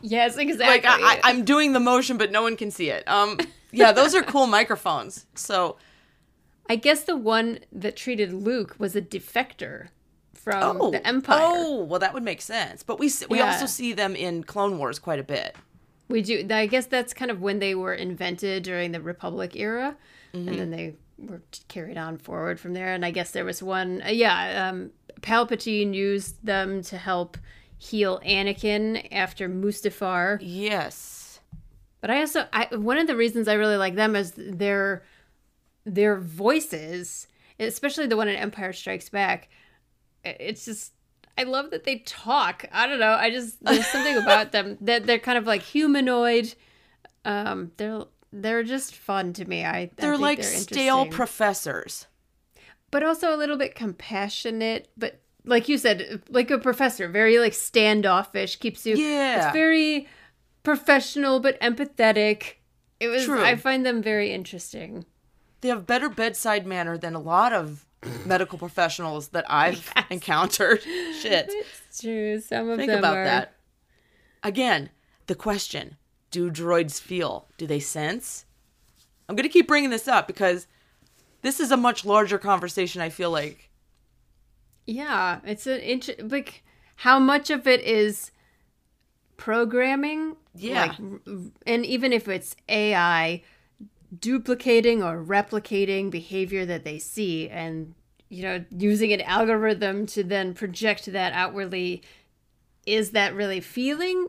yes, 0.03 0.37
exactly. 0.37 0.67
like 0.67 0.85
I, 0.87 1.17
I, 1.17 1.21
I'm 1.25 1.45
doing 1.45 1.73
the 1.73 1.81
motion, 1.81 2.17
but 2.17 2.31
no 2.31 2.43
one 2.43 2.57
can 2.57 2.71
see 2.71 2.91
it. 2.91 3.07
Um, 3.09 3.39
yeah, 3.73 3.93
those 3.93 4.15
are 4.15 4.23
cool 4.23 4.47
microphones. 4.59 5.27
So 5.35 5.77
I 6.71 6.77
guess 6.77 7.05
the 7.05 7.17
one 7.17 7.61
that 7.73 7.97
treated 7.97 8.33
Luke 8.33 8.77
was 8.79 8.95
a 8.95 9.03
defector 9.03 9.89
from 10.35 10.79
oh, 10.81 10.91
the 10.91 11.07
Empire. 11.07 11.39
Oh, 11.43 11.83
well, 11.85 11.99
that 12.01 12.15
would 12.15 12.23
make 12.23 12.41
sense. 12.41 12.83
But 12.83 12.99
we 12.99 13.11
we 13.29 13.39
Yeah. 13.39 13.53
also 13.53 13.67
see 13.67 13.93
them 13.93 14.15
in 14.15 14.45
Clone 14.45 14.79
Wars 14.79 14.99
quite 14.99 15.19
a 15.19 15.25
bit. 15.25 15.57
We 16.09 16.23
do. 16.23 16.47
I 16.51 16.67
guess 16.67 16.87
that's 16.87 17.13
kind 17.13 17.31
of 17.31 17.43
when 17.43 17.59
they 17.59 17.75
were 17.75 17.93
invented 17.93 18.63
during 18.63 18.93
the 18.93 19.01
Republic 19.01 19.57
era, 19.57 19.97
Mm-hmm. 20.35 20.49
and 20.49 20.59
then 20.59 20.71
they 20.71 20.95
were 21.19 21.41
carried 21.69 21.97
on 21.99 22.19
forward 22.19 22.61
from 22.61 22.75
there. 22.75 22.93
And 22.93 23.05
I 23.05 23.11
guess 23.11 23.31
there 23.31 23.45
was 23.45 23.63
one. 23.63 24.03
Uh, 24.07 24.11
yeah, 24.11 24.69
um, 24.69 24.91
Palpatine 25.21 25.95
used 25.95 26.45
them 26.45 26.83
to 26.83 26.99
help 26.99 27.39
heal 27.77 28.21
Anakin 28.27 29.07
after 29.13 29.49
Mustafar. 29.49 30.39
Yes. 30.41 31.41
But 32.01 32.11
I 32.11 32.21
also, 32.21 32.47
I, 32.53 32.75
one 32.77 32.99
of 32.99 33.07
the 33.07 33.17
reasons 33.17 33.49
I 33.49 33.55
really 33.55 33.77
like 33.77 33.95
them 33.95 34.15
is 34.15 34.33
their 34.37 35.03
their 35.85 36.17
voices, 36.19 37.29
especially 37.59 38.07
the 38.07 38.17
one 38.17 38.29
in 38.29 38.37
Empire 38.37 38.73
Strikes 38.73 39.09
Back. 39.09 39.49
It's 40.23 40.65
just 40.65 40.93
I 41.39 41.45
love 41.45 41.71
that 41.71 41.85
they 41.85 42.01
talk. 42.01 42.65
I 42.73 42.87
don't 42.87 42.99
know. 42.99 43.13
I 43.13 43.31
just 43.31 43.65
there's 43.65 43.87
something 43.93 44.17
about 44.17 44.53
them 44.53 44.77
that 44.81 45.07
they're 45.07 45.21
kind 45.21 45.39
of 45.39 45.47
like 45.47 45.63
humanoid. 45.63 46.53
Um, 47.25 47.71
they're 47.77 48.03
they're 48.33 48.65
just 48.65 48.95
fun 48.95 49.33
to 49.35 49.45
me. 49.45 49.65
I 49.65 49.91
They're 49.97 50.19
like 50.19 50.41
they're 50.41 50.47
stale 50.47 51.07
professors. 51.07 52.08
But 52.91 53.03
also 53.03 53.35
a 53.35 53.37
little 53.37 53.57
bit 53.57 53.75
compassionate, 53.75 54.89
but 54.97 55.21
like 55.45 55.69
you 55.69 55.79
said, 55.79 56.23
like 56.29 56.51
a 56.51 56.59
professor, 56.59 57.09
very 57.09 57.39
like 57.39 57.55
standoffish, 57.55 58.57
keeps 58.57 58.87
you 58.87 58.97
Yeah. 58.97 59.47
It's 59.47 59.53
very 59.53 60.09
professional 60.63 61.41
but 61.41 61.61
empathetic. 61.61 62.55
It 63.01 63.09
was 63.09 63.25
True. 63.25 63.43
I 63.43 63.57
find 63.57 63.87
them 63.87 64.03
very 64.03 64.33
interesting. 64.33 65.07
They 65.61 65.69
have 65.69 65.87
better 65.87 66.09
bedside 66.09 66.67
manner 66.67 66.99
than 66.99 67.15
a 67.15 67.21
lot 67.21 67.53
of 67.53 67.87
medical 68.27 68.59
professionals 68.59 69.29
that 69.29 69.45
I've 69.49 69.91
encountered. 70.11 70.83
Shit. 71.21 71.51
It's 71.51 72.01
true. 72.01 72.41
Some 72.41 72.63
of 72.63 72.69
them 72.69 72.79
Think 72.79 72.91
them 72.91 72.99
about 72.99 73.17
are 73.17 73.25
that. 73.25 73.55
Again, 74.43 74.91
the 75.27 75.35
question 75.35 75.97
do 76.31 76.51
droids 76.51 77.01
feel? 77.01 77.49
Do 77.57 77.67
they 77.67 77.81
sense? 77.81 78.45
I'm 79.29 79.37
going 79.37 79.49
to 79.49 79.53
keep 79.53 79.67
bringing 79.67 79.91
this 79.91 80.09
up 80.09 80.27
because 80.27 80.67
this 81.43 81.61
is 81.61 81.71
a 81.71 81.77
much 81.77 82.05
larger 82.05 82.39
conversation, 82.39 83.01
I 83.01 83.09
feel 83.11 83.31
like. 83.31 83.71
Yeah, 84.87 85.41
it's 85.45 85.67
an 85.67 85.81
inch 85.81 86.11
like 86.19 86.65
how 86.97 87.19
much 87.19 87.51
of 87.51 87.67
it 87.67 87.81
is 87.83 88.33
programming? 89.37 90.37
Yeah. 90.55 90.95
Like, 90.99 91.21
and 91.67 91.87
even 91.87 92.13
if 92.13 92.29
it's 92.29 92.57
AI 92.69 93.43
duplicating 94.19 95.03
or 95.03 95.23
replicating 95.23 96.11
behavior 96.11 96.65
that 96.67 96.85
they 96.85 96.99
see 96.99 97.49
and 97.49 97.95
you 98.31 98.43
know 98.43 98.65
using 98.71 99.13
an 99.13 99.21
algorithm 99.23 100.07
to 100.07 100.25
then 100.25 100.55
project 100.55 101.07
that 101.13 101.33
outwardly 101.35 102.03
is 102.87 103.11
that 103.11 103.35
really 103.35 103.61
feeling 103.61 104.29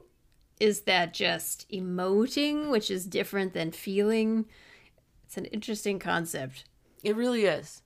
is 0.60 0.82
that 0.82 1.14
just 1.14 1.66
emoting 1.72 2.70
which 2.70 2.92
is 2.92 3.06
different 3.06 3.54
than 3.54 3.72
feeling 3.72 4.46
it's 5.24 5.38
an 5.38 5.46
interesting 5.46 5.98
concept 5.98 6.66
It 7.04 7.16
really 7.16 7.46
is. 7.46 7.82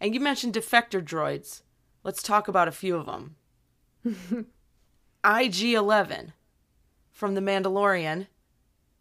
And 0.00 0.14
you 0.14 0.20
mentioned 0.20 0.54
defector 0.54 1.02
droids. 1.02 1.62
Let's 2.02 2.22
talk 2.22 2.48
about 2.48 2.68
a 2.68 2.72
few 2.72 2.96
of 2.96 3.06
them. 3.06 3.36
IG 5.24 5.72
11 5.72 6.32
from 7.12 7.34
The 7.34 7.40
Mandalorian, 7.40 8.26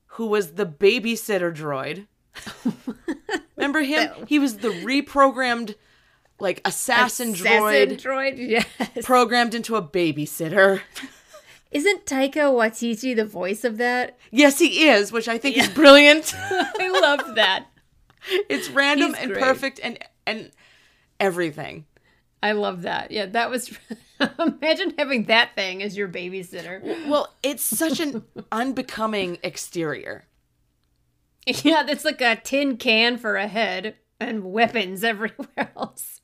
who 0.06 0.28
was 0.28 0.54
the 0.54 0.66
babysitter 0.66 1.54
droid. 1.54 2.08
Remember 3.56 3.82
him? 3.82 4.12
He 4.28 4.40
was 4.40 4.58
the 4.58 4.70
reprogrammed, 4.70 5.76
like, 6.40 6.62
assassin, 6.66 7.34
droid 7.34 8.02
droid 8.02 8.36
yes 8.38 8.66
programmed 9.04 9.54
into 9.54 9.76
a 9.76 9.82
babysitter. 9.82 10.82
Isn't 11.72 12.06
Taika 12.06 12.54
Waititi 12.54 13.16
the 13.16 13.26
voice 13.26 13.64
of 13.64 13.78
that? 13.78 14.18
Yes, 14.30 14.60
he 14.60 14.88
is, 14.88 15.12
which 15.12 15.28
I 15.28 15.40
think 15.40 15.58
is 15.58 15.68
brilliant. 15.70 16.32
I 16.36 17.00
love 17.02 17.36
that. 17.36 17.66
It's 18.50 18.70
random 18.70 19.14
He's 19.14 19.24
and 19.24 19.32
great. 19.32 19.44
perfect 19.44 19.80
and 19.84 19.98
and 20.26 20.52
everything. 21.20 21.86
I 22.42 22.52
love 22.52 22.82
that. 22.82 23.12
Yeah, 23.12 23.26
that 23.28 23.50
was. 23.50 23.78
Imagine 24.40 24.94
having 24.98 25.26
that 25.26 25.52
thing 25.56 25.82
as 25.82 25.96
your 25.96 26.10
babysitter. 26.10 27.08
Well, 27.08 27.34
it's 27.42 27.64
such 27.64 28.00
an 28.00 28.24
unbecoming 28.52 29.38
exterior. 29.44 30.26
Yeah, 31.46 31.84
that's 31.84 32.06
like 32.06 32.22
a 32.22 32.38
tin 32.38 32.78
can 32.78 33.18
for 33.18 33.36
a 33.36 33.48
head 33.48 33.96
and 34.18 34.46
weapons 34.46 35.04
everywhere 35.04 35.74
else. 35.76 36.22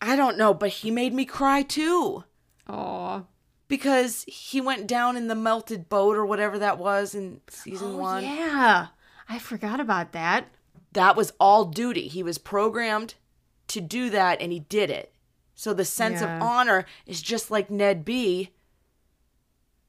I 0.00 0.16
don't 0.16 0.38
know, 0.38 0.54
but 0.54 0.70
he 0.70 0.90
made 0.90 1.12
me 1.12 1.26
cry 1.26 1.60
too. 1.60 2.24
Aw. 2.66 3.24
Because 3.68 4.24
he 4.26 4.60
went 4.60 4.86
down 4.86 5.18
in 5.18 5.28
the 5.28 5.34
melted 5.34 5.90
boat 5.90 6.16
or 6.16 6.24
whatever 6.24 6.58
that 6.58 6.78
was 6.78 7.14
in 7.14 7.42
season 7.50 7.92
oh, 7.92 7.96
one. 7.98 8.24
Oh, 8.24 8.26
Yeah, 8.26 8.86
I 9.28 9.38
forgot 9.38 9.78
about 9.78 10.12
that. 10.12 10.46
That 10.92 11.16
was 11.16 11.32
all 11.38 11.64
duty. 11.66 12.08
He 12.08 12.22
was 12.22 12.38
programmed 12.38 13.14
to 13.68 13.80
do 13.80 14.10
that 14.10 14.40
and 14.40 14.52
he 14.52 14.60
did 14.60 14.90
it. 14.90 15.12
So 15.54 15.72
the 15.74 15.84
sense 15.84 16.20
Yeah. 16.20 16.36
of 16.36 16.42
honor 16.42 16.86
is 17.06 17.20
just 17.22 17.50
like 17.50 17.70
Ned 17.70 18.04
B. 18.04 18.50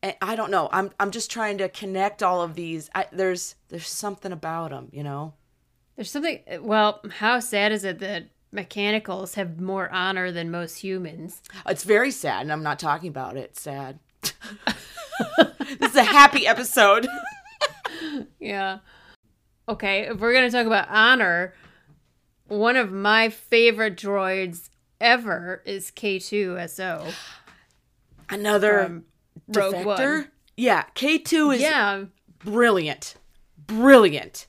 And 0.04 0.16
I 0.22 0.36
don't 0.36 0.52
know. 0.52 0.70
I'm 0.72 0.92
I'm 1.00 1.12
just 1.12 1.32
trying 1.32 1.58
to 1.60 1.70
connect 1.70 2.22
all 2.24 2.42
of 2.42 2.56
these. 2.56 2.90
I, 2.96 3.06
there's 3.12 3.56
there's 3.70 3.88
something 3.88 4.32
about 4.32 4.72
him, 4.72 4.90
you 4.92 5.04
know. 5.04 5.34
There's 5.96 6.10
something. 6.12 6.40
Well, 6.62 7.02
how 7.18 7.40
sad 7.40 7.72
is 7.72 7.84
it 7.84 8.00
that 8.00 8.26
mechanicals 8.52 9.36
have 9.36 9.60
more 9.62 9.90
honor 9.92 10.32
than 10.32 10.50
most 10.50 10.78
humans? 10.78 11.42
It's 11.68 11.84
very 11.84 12.10
sad, 12.12 12.42
and 12.42 12.52
I'm 12.52 12.64
not 12.64 12.80
talking 12.80 13.10
about 13.10 13.38
it. 13.38 13.52
It's 13.52 13.62
sad. 13.62 14.00
this 15.80 15.92
is 15.92 15.96
a 15.96 16.04
happy 16.04 16.46
episode. 16.48 17.08
Yeah. 18.40 18.80
Okay, 19.70 20.02
if 20.08 20.20
we're 20.20 20.34
going 20.34 20.50
to 20.50 20.56
talk 20.56 20.66
about 20.68 20.88
honor, 20.90 21.54
one 22.48 22.76
of 22.76 22.92
my 22.92 23.30
favorite 23.30 23.96
droids 23.96 24.70
ever 25.00 25.62
is 25.66 25.92
K2SO. 25.92 27.14
Another 28.30 29.02
Rogue 29.48 29.76
defector. 29.76 29.86
One. 29.86 30.32
Yeah, 30.58 30.84
K2 30.96 31.56
is 31.56 31.62
Yeah, 31.62 32.06
brilliant. 32.40 33.16
Brilliant. 33.68 34.48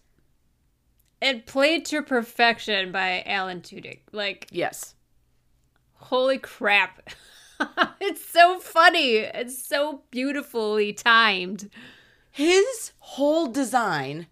and 1.21 1.47
played 1.47 1.85
to 1.87 2.03
perfection 2.03 2.91
by 2.91 3.23
Alan 3.25 3.61
Tudyk. 3.61 4.01
Like, 4.11 4.49
Yes. 4.51 4.95
holy 5.95 6.39
crap. 6.39 7.11
it's 8.01 8.25
so 8.25 8.59
funny. 8.59 9.17
It's 9.19 9.65
so 9.65 10.03
beautifully 10.11 10.93
timed. 10.93 11.71
His 12.33 12.93
whole 12.99 13.47
design 13.47 14.27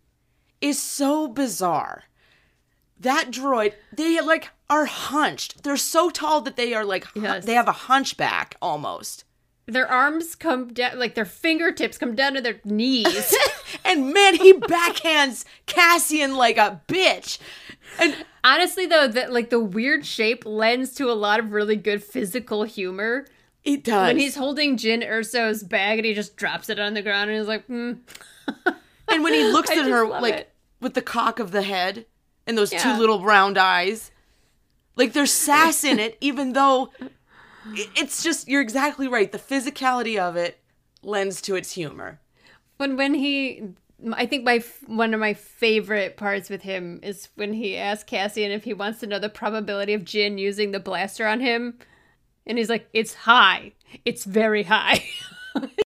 is 0.61 0.81
so 0.83 1.29
bizarre. 1.29 2.05
That 2.99 3.31
droid, 3.31 3.73
they 3.93 4.21
like 4.21 4.51
are 4.69 4.85
hunched. 4.87 5.63
They're 5.63 5.77
so 5.77 6.11
tall 6.11 6.41
that 6.43 6.57
they 6.57 6.75
are 6.75 6.85
like 6.85 7.05
hu- 7.07 7.23
Yes. 7.23 7.45
they 7.47 7.55
have 7.55 7.69
a 7.69 7.73
hunchback 7.73 8.57
almost. 8.61 9.25
Their 9.67 9.89
arms 9.89 10.35
come 10.35 10.69
down, 10.73 10.99
like 10.99 11.15
their 11.15 11.25
fingertips 11.25 11.97
come 11.97 12.15
down 12.15 12.35
to 12.35 12.41
their 12.41 12.61
knees. 12.65 13.35
And 13.85 14.13
man, 14.13 14.35
he 14.35 14.53
backhands 14.53 15.45
Cassian 15.67 16.35
like 16.37 16.57
a 16.59 16.81
bitch. 16.89 17.39
And 18.01 18.15
Honestly, 18.43 18.85
though, 18.87 19.07
that 19.07 19.33
like 19.33 19.51
the 19.51 19.61
weird 19.61 20.05
shape 20.05 20.45
lends 20.45 20.93
to 20.95 21.09
a 21.11 21.15
lot 21.15 21.39
of 21.41 21.53
really 21.53 21.77
good 21.77 22.03
physical 22.03 22.65
humor. 22.65 23.27
it 23.65 23.85
does. 23.85 24.09
When 24.09 24.19
he's 24.19 24.35
holding 24.35 24.77
Jyn 24.77 25.09
Erso's 25.09 25.63
bag 25.63 25.99
and 26.01 26.07
he 26.07 26.15
just 26.15 26.37
drops 26.37 26.69
it 26.69 26.81
on 26.81 26.95
the 26.95 27.03
ground 27.03 27.31
and 27.31 27.39
he's 27.39 27.49
like, 27.49 27.67
mm. 27.69 27.99
and 29.11 29.25
when 29.25 29.35
he 29.35 29.45
looks 29.53 29.71
at 29.71 29.87
her 29.87 30.07
like 30.07 30.35
it. 30.35 30.53
with 30.81 30.95
the 30.95 31.03
cock 31.03 31.39
of 31.39 31.51
the 31.51 31.63
head 31.63 32.07
and 32.47 32.57
those 32.57 32.71
two 32.71 32.93
little 32.95 33.23
round 33.23 33.59
eyes, 33.59 34.11
like 34.97 35.13
there's 35.13 35.33
sass 35.49 35.85
in 35.85 35.99
it, 35.99 36.17
even 36.21 36.53
though 36.53 36.91
it's 37.75 38.23
just 38.23 38.49
you're 38.49 38.63
exactly 38.63 39.09
right. 39.09 39.31
The 39.31 39.39
physicality 39.39 40.19
of 40.19 40.37
it 40.37 40.59
lends 41.03 41.41
to 41.43 41.57
its 41.57 41.73
humor. 41.73 42.21
when 42.77 42.97
when 42.97 43.15
he, 43.15 43.63
I 44.13 44.27
think 44.27 44.45
my 44.45 44.63
one 44.87 45.15
of 45.15 45.21
my 45.21 45.35
favorite 45.35 46.17
parts 46.17 46.49
with 46.51 46.63
him 46.63 47.01
is 47.03 47.29
when 47.37 47.53
he 47.53 47.77
asks 47.77 48.05
Cassian 48.05 48.51
if 48.51 48.65
he 48.65 48.75
wants 48.75 49.01
to 49.01 49.07
know 49.07 49.19
the 49.19 49.29
probability 49.29 49.95
of 49.95 50.03
Jyn 50.03 50.39
using 50.39 50.71
the 50.71 50.81
blaster 50.81 51.27
on 51.27 51.41
him, 51.41 51.79
and 52.47 52.59
he's 52.59 52.71
like, 52.71 52.89
"It's 52.93 53.15
high. 53.15 53.73
It's 54.05 54.25
very 54.25 54.63
high." 54.65 55.05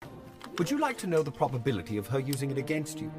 Would 0.58 0.70
you 0.70 0.78
like 0.78 0.96
to 0.98 1.06
know 1.06 1.22
the 1.22 1.30
probability 1.30 1.96
of 1.98 2.06
her 2.08 2.18
using 2.18 2.50
it 2.50 2.58
against 2.58 2.98
you? 3.00 3.12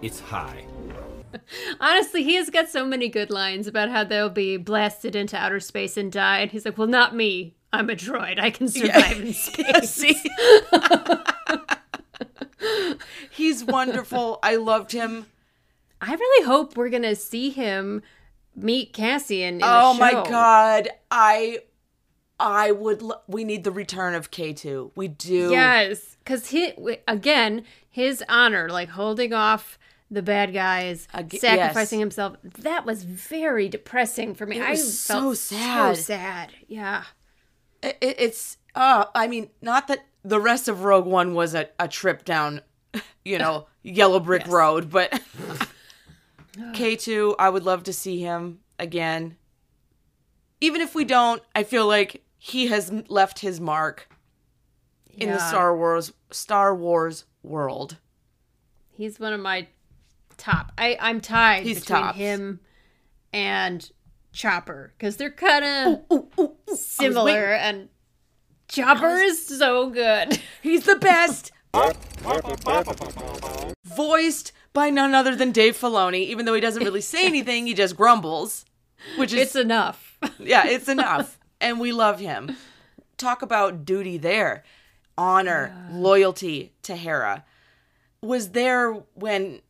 It's 0.00 0.20
high. 0.20 0.64
Honestly, 1.80 2.22
he 2.22 2.34
has 2.36 2.50
got 2.50 2.68
so 2.68 2.84
many 2.84 3.08
good 3.08 3.30
lines 3.30 3.66
about 3.66 3.90
how 3.90 4.04
they'll 4.04 4.30
be 4.30 4.56
blasted 4.56 5.16
into 5.16 5.36
outer 5.36 5.60
space 5.60 5.96
and 5.96 6.10
die, 6.12 6.38
and 6.38 6.50
he's 6.50 6.64
like, 6.64 6.78
"Well, 6.78 6.86
not 6.86 7.14
me. 7.14 7.56
I'm 7.72 7.90
a 7.90 7.94
droid. 7.94 8.38
I 8.38 8.50
can 8.50 8.68
survive 8.68 9.20
in 9.20 9.32
space." 9.34 9.90
See? 9.90 10.20
He's 13.30 13.64
wonderful. 13.64 14.38
I 14.42 14.56
loved 14.56 14.92
him. 14.92 15.26
I 16.00 16.14
really 16.14 16.46
hope 16.46 16.76
we're 16.76 16.88
gonna 16.88 17.16
see 17.16 17.50
him 17.50 18.02
meet 18.54 18.92
Cassian. 18.92 19.56
In 19.56 19.60
Oh 19.62 19.94
the 19.94 20.00
my 20.00 20.12
god. 20.12 20.88
I 21.10 21.58
I 22.44 22.70
would 22.70 23.00
lo- 23.02 23.20
we 23.26 23.42
need 23.44 23.64
the 23.64 23.70
return 23.70 24.14
of 24.14 24.30
K2. 24.30 24.92
We 24.94 25.08
do. 25.08 25.50
Yes, 25.50 26.16
because 26.22 26.48
he 26.50 26.72
again 27.08 27.64
his 27.88 28.22
honor, 28.28 28.68
like 28.68 28.90
holding 28.90 29.32
off 29.32 29.78
the 30.10 30.22
bad 30.22 30.52
guys, 30.52 31.08
Ag- 31.14 31.34
sacrificing 31.36 31.98
yes. 32.00 32.04
himself. 32.04 32.36
That 32.42 32.84
was 32.84 33.04
very 33.04 33.68
depressing 33.68 34.34
for 34.34 34.46
me. 34.46 34.60
I 34.60 34.70
was 34.72 34.98
so 35.00 35.32
sad. 35.34 35.96
So 35.96 36.02
sad. 36.02 36.52
Yeah. 36.68 37.04
It, 37.82 37.96
it- 38.00 38.16
it's 38.20 38.58
uh 38.74 39.06
I 39.14 39.26
mean, 39.26 39.48
not 39.62 39.88
that 39.88 40.04
the 40.22 40.40
rest 40.40 40.68
of 40.68 40.84
Rogue 40.84 41.06
One 41.06 41.34
was 41.34 41.54
a, 41.54 41.68
a 41.78 41.88
trip 41.88 42.24
down, 42.24 42.60
you 43.24 43.38
know, 43.38 43.66
yellow 43.82 44.20
brick 44.20 44.46
road, 44.46 44.90
but 44.90 45.20
K2, 46.56 47.34
I 47.38 47.48
would 47.48 47.64
love 47.64 47.82
to 47.84 47.92
see 47.92 48.20
him 48.20 48.60
again. 48.78 49.36
Even 50.60 50.80
if 50.80 50.94
we 50.94 51.04
don't, 51.04 51.42
I 51.54 51.62
feel 51.62 51.86
like 51.86 52.23
he 52.46 52.66
has 52.66 52.92
left 53.08 53.38
his 53.38 53.58
mark 53.58 54.06
in 55.14 55.30
the 55.30 55.38
Star 55.38 55.74
Wars 55.74 56.12
Star 56.30 56.74
Wars 56.76 57.24
world. 57.42 57.96
He's 58.90 59.18
one 59.18 59.32
of 59.32 59.40
my 59.40 59.66
top. 60.36 60.70
I 60.76 60.98
I'm 61.00 61.22
tied 61.22 61.62
He's 61.62 61.80
between 61.80 62.02
tops. 62.02 62.18
him 62.18 62.60
and 63.32 63.90
Chopper 64.34 64.92
because 64.98 65.16
they're 65.16 65.30
kind 65.30 66.02
of 66.10 66.50
similar, 66.76 67.54
and 67.54 67.88
Chopper 68.68 69.16
is 69.16 69.46
so 69.46 69.88
good. 69.88 70.38
He's 70.62 70.84
the 70.84 70.96
best. 70.96 71.50
Voiced 73.84 74.52
by 74.74 74.90
none 74.90 75.14
other 75.14 75.34
than 75.34 75.50
Dave 75.50 75.78
Filoni, 75.78 76.26
even 76.26 76.44
though 76.44 76.54
he 76.54 76.60
doesn't 76.60 76.84
really 76.84 77.00
say 77.00 77.24
anything, 77.26 77.66
he 77.66 77.72
just 77.72 77.96
grumbles, 77.96 78.66
which 79.16 79.32
is 79.32 79.40
It's 79.40 79.56
enough. 79.56 80.18
yeah, 80.38 80.66
it's 80.66 80.90
enough. 80.90 81.38
And 81.64 81.80
we 81.80 81.90
love 81.90 82.20
him. 82.20 82.56
Talk 83.16 83.42
about 83.42 83.84
duty 83.84 84.18
there. 84.18 84.62
Honor, 85.16 85.88
loyalty 85.90 86.72
to 86.82 86.96
Hera. 86.96 87.44
Was 88.20 88.50
there 88.50 88.92
when 89.14 89.60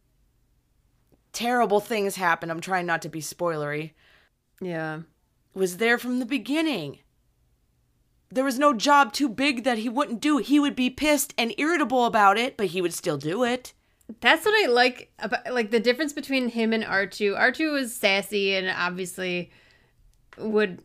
terrible 1.35 1.81
things 1.81 2.17
happened. 2.17 2.51
I'm 2.51 2.61
trying 2.61 2.87
not 2.87 3.03
to 3.03 3.11
be 3.11 3.21
spoilery. 3.21 3.91
Yeah. 4.63 5.01
Was 5.53 5.77
there 5.77 5.99
from 5.99 6.21
the 6.21 6.27
beginning. 6.27 7.01
There 8.31 8.45
was 8.45 8.59
no 8.59 8.73
job 8.73 9.13
too 9.13 9.29
big 9.29 9.65
that 9.65 9.79
he 9.79 9.89
wouldn't 9.89 10.21
do. 10.21 10.39
He 10.39 10.59
would 10.59 10.75
be 10.75 10.89
pissed 10.89 11.35
and 11.37 11.55
irritable 11.59 12.07
about 12.07 12.39
it, 12.39 12.57
but 12.57 12.69
he 12.69 12.81
would 12.81 12.95
still 12.95 13.19
do 13.19 13.45
it. 13.45 13.75
That's 14.21 14.45
what 14.45 14.55
I 14.65 14.71
like 14.71 15.13
about 15.19 15.53
like 15.53 15.71
the 15.71 15.81
difference 15.81 16.13
between 16.13 16.49
him 16.49 16.73
and 16.73 16.85
R2. 16.85 17.39
R2 17.39 17.73
was 17.73 17.95
sassy 17.95 18.55
and 18.55 18.69
obviously 18.69 19.51
would 20.39 20.83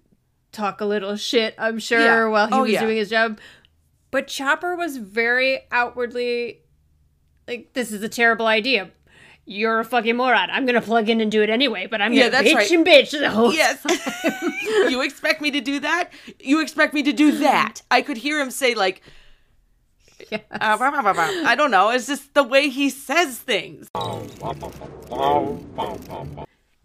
talk 0.51 0.81
a 0.81 0.85
little 0.85 1.15
shit, 1.15 1.55
I'm 1.57 1.79
sure, 1.79 1.99
Yeah. 1.99 2.25
while 2.27 2.47
he 2.47 2.53
Oh, 2.53 2.61
was 2.63 2.71
yeah. 2.71 2.81
doing 2.81 2.97
his 2.97 3.09
job. 3.09 3.39
But 4.11 4.27
Chopper 4.27 4.75
was 4.75 4.97
very 4.97 5.61
outwardly 5.71 6.59
like 7.47 7.73
this 7.73 7.91
is 7.91 8.01
a 8.03 8.09
terrible 8.09 8.47
idea. 8.47 8.89
You're 9.45 9.79
a 9.79 9.85
fucking 9.85 10.15
moron. 10.15 10.49
I'm 10.51 10.65
gonna 10.67 10.81
plug 10.81 11.09
in 11.09 11.21
and 11.21 11.31
do 11.31 11.41
it 11.41 11.49
anyway, 11.49 11.87
but 11.87 12.01
I'm 12.01 12.13
Yeah, 12.13 12.29
gonna 12.29 12.31
that's 12.43 12.47
bitch 12.49 12.55
right. 12.55 12.71
and 12.71 12.85
bitch 12.85 13.11
the 13.11 13.29
whole 13.31 13.53
Yes. 13.53 13.83
you 14.91 15.01
expect 15.01 15.41
me 15.41 15.49
to 15.51 15.61
do 15.61 15.79
that? 15.79 16.11
You 16.39 16.61
expect 16.61 16.93
me 16.93 17.01
to 17.03 17.11
do 17.13 17.31
that? 17.39 17.81
I 17.91 18.01
could 18.03 18.17
hear 18.17 18.39
him 18.39 18.51
say 18.51 18.75
like 18.75 19.01
Yes. 20.29 20.41
uh. 20.51 20.77
I 21.45 21.55
don't 21.55 21.71
know. 21.71 21.89
It's 21.89 22.05
just 22.05 22.33
the 22.35 22.43
way 22.43 22.69
he 22.69 22.89
says 22.89 23.39
things. 23.39 23.87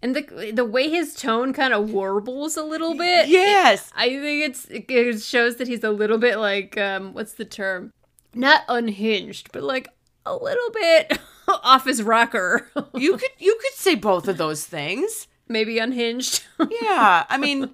And 0.05 0.15
the 0.15 0.53
the 0.55 0.67
way 0.67 0.91
his 0.91 1.15
tone 1.15 1.55
kind 1.55 1.73
of 1.73 1.91
warbles 1.91 2.59
a 2.59 2.63
little 2.63 2.95
bit. 2.95 3.27
Yes. 3.29 3.91
I 3.97 4.11
think 4.11 4.45
it's 4.45 4.67
it 4.69 5.23
shows 5.23 5.57
that 5.57 5.67
he's 5.67 5.83
a 5.83 5.91
little 5.91 6.19
bit 6.19 6.37
like 6.37 6.77
um 6.77 7.15
what's 7.15 7.33
the 7.33 7.47
term? 7.47 7.91
Not 8.35 8.65
unhinged, 8.69 9.51
but 9.51 9.63
like 9.63 9.89
a 10.27 10.37
little 10.37 10.71
bit 10.75 11.19
off 11.49 11.87
his 11.87 12.03
rocker. 12.03 12.69
You 12.95 13.17
could 13.17 13.31
you 13.39 13.57
could 13.63 13.73
say 13.73 13.95
both 13.95 14.29
of 14.29 14.37
those 14.37 14.67
things. 14.67 15.27
Maybe 15.49 15.79
unhinged. 15.79 16.45
Yeah. 16.83 17.25
I 17.31 17.39
mean, 17.39 17.71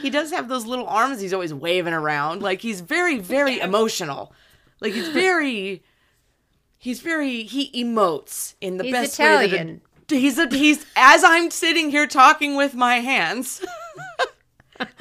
he 0.00 0.08
does 0.08 0.30
have 0.30 0.48
those 0.48 0.66
little 0.66 0.86
arms 0.86 1.20
he's 1.20 1.32
always 1.32 1.52
waving 1.52 1.94
around. 1.94 2.42
Like 2.42 2.60
he's 2.60 2.80
very 2.80 3.18
very 3.18 3.58
emotional. 3.58 4.32
Like 4.80 4.92
he's 4.92 5.08
very 5.08 5.82
he's 6.78 7.00
very 7.00 7.42
he 7.42 7.72
emotes 7.84 8.54
in 8.60 8.76
the 8.76 8.84
He's 8.84 8.92
best 8.92 9.18
way 9.18 9.24
that 9.26 9.40
a- 9.42 9.46
Italian. 9.46 9.80
He's 10.08 10.38
a 10.38 10.48
he's 10.48 10.84
as 10.96 11.24
I'm 11.24 11.50
sitting 11.50 11.90
here 11.90 12.06
talking 12.06 12.56
with 12.56 12.74
my 12.74 12.96
hands. 12.96 13.64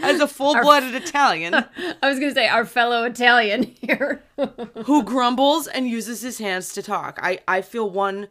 As 0.02 0.22
a 0.22 0.28
full-blooded 0.28 0.96
Italian 0.96 1.54
I 2.02 2.10
was 2.10 2.18
gonna 2.18 2.34
say 2.34 2.48
our 2.48 2.64
fellow 2.64 3.04
Italian 3.04 3.64
here. 3.82 4.24
who 4.86 5.04
grumbles 5.04 5.68
and 5.68 5.86
uses 5.86 6.22
his 6.22 6.38
hands 6.38 6.72
to 6.74 6.82
talk. 6.82 7.20
I 7.22 7.40
I 7.46 7.62
feel 7.62 7.90
one 7.90 8.30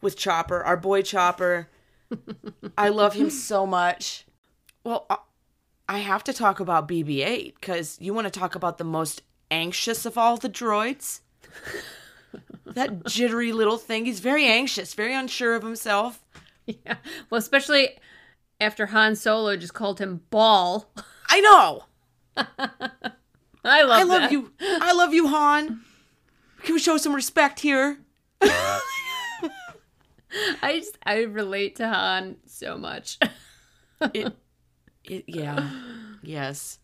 with 0.00 0.16
Chopper, 0.16 0.62
our 0.62 0.76
boy 0.76 1.02
Chopper. 1.02 1.68
I 2.78 2.90
love 2.90 3.14
him 3.14 3.28
so 3.30 3.66
much. 3.66 4.24
Well, 4.84 5.06
I- 5.10 5.18
I 5.88 5.98
have 5.98 6.24
to 6.24 6.32
talk 6.32 6.60
about 6.60 6.88
BB-8 6.88 7.54
because 7.60 7.98
you 8.00 8.14
want 8.14 8.26
to 8.26 8.30
talk 8.40 8.54
about 8.54 8.78
the 8.78 8.84
most 8.84 9.20
anxious 9.50 10.06
of 10.06 10.16
all 10.16 10.36
the 10.36 10.48
droids. 10.48 11.20
That 12.74 13.06
jittery 13.06 13.52
little 13.52 13.78
thing. 13.78 14.04
He's 14.04 14.20
very 14.20 14.46
anxious, 14.46 14.94
very 14.94 15.14
unsure 15.14 15.54
of 15.54 15.62
himself. 15.62 16.24
yeah. 16.66 16.96
Well, 17.30 17.38
especially 17.38 17.98
after 18.60 18.86
Han 18.86 19.16
Solo 19.16 19.56
just 19.56 19.74
called 19.74 19.98
him 20.00 20.22
Ball. 20.30 20.90
I 21.28 21.40
know. 21.40 21.84
I 23.64 23.82
love 23.82 23.98
I 23.98 24.02
love 24.02 24.22
that. 24.22 24.32
you. 24.32 24.52
I 24.60 24.92
love 24.92 25.14
you, 25.14 25.28
Han. 25.28 25.80
Can 26.62 26.74
we 26.74 26.80
show 26.80 26.96
some 26.96 27.14
respect 27.14 27.60
here? 27.60 27.98
I 28.40 28.80
just 30.78 30.98
I 31.04 31.22
relate 31.22 31.76
to 31.76 31.86
Han 31.88 32.36
so 32.46 32.76
much. 32.76 33.18
It, 34.12 34.34
it, 35.04 35.24
yeah. 35.26 35.70
Yes. 36.22 36.78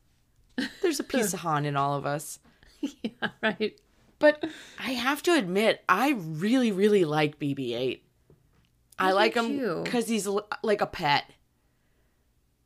There's 0.83 1.01
a 1.01 1.05
piece 1.05 1.33
of 1.35 1.41
Han 1.41 1.65
in 1.65 1.77
all 1.77 1.97
of 1.97 2.07
us. 2.07 2.39
yeah, 2.81 3.29
right. 3.43 3.79
But 4.21 4.45
I 4.79 4.93
have 4.93 5.23
to 5.25 5.33
admit, 5.35 5.83
I 5.89 6.11
really, 6.17 6.71
really 6.71 7.05
like 7.05 7.41
BB-8. 7.41 8.01
I 8.99 9.13
like 9.13 9.35
him 9.35 9.83
because 9.83 10.07
he's 10.09 10.27
l- 10.29 10.47
like 10.63 10.81
a 10.83 10.87
pet. 10.87 11.25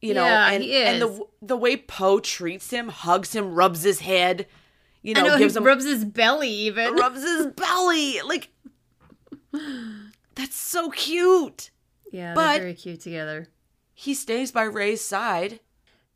You 0.02 0.12
know, 0.14 0.24
Yeah, 0.24 0.50
and 0.50 0.64
and 0.64 1.00
the 1.02 1.24
the 1.40 1.56
way 1.56 1.76
Poe 1.78 2.20
treats 2.20 2.68
him, 2.70 2.88
hugs 2.90 3.34
him, 3.34 3.54
rubs 3.54 3.82
his 3.84 4.00
head, 4.00 4.46
you 5.00 5.14
know, 5.14 5.22
know 5.28 5.38
gives 5.38 5.56
him 5.56 5.64
rubs 5.64 5.84
his 5.86 6.04
belly 6.04 6.50
even. 6.50 6.92
rubs 6.96 7.22
his 7.22 7.46
belly, 7.46 8.20
like 8.22 8.50
that's 10.34 10.56
so 10.56 10.90
cute. 10.90 11.70
yeah, 12.10 12.34
but- 12.34 12.52
they're 12.54 12.60
very 12.62 12.74
cute 12.74 13.00
together. 13.00 13.48
He 13.94 14.12
stays 14.12 14.50
by 14.50 14.64
Rey's 14.64 15.00
side. 15.00 15.60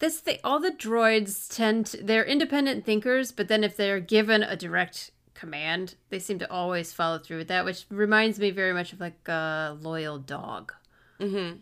This 0.00 0.18
thing, 0.18 0.38
all 0.44 0.58
the 0.60 0.70
droids 0.72 1.52
tend 1.54 1.86
to, 1.86 2.02
they're 2.02 2.24
independent 2.24 2.84
thinkers, 2.84 3.30
but 3.32 3.46
then 3.48 3.62
if 3.64 3.76
they're 3.76 4.00
given 4.00 4.42
a 4.42 4.56
direct 4.56 5.12
command, 5.38 5.94
they 6.10 6.18
seem 6.18 6.38
to 6.40 6.50
always 6.50 6.92
follow 6.92 7.18
through 7.18 7.38
with 7.38 7.48
that, 7.48 7.64
which 7.64 7.86
reminds 7.90 8.38
me 8.38 8.50
very 8.50 8.72
much 8.72 8.92
of 8.92 9.00
like 9.00 9.26
a 9.28 9.76
loyal 9.80 10.18
dog. 10.18 10.72
Mm-hmm. 11.20 11.58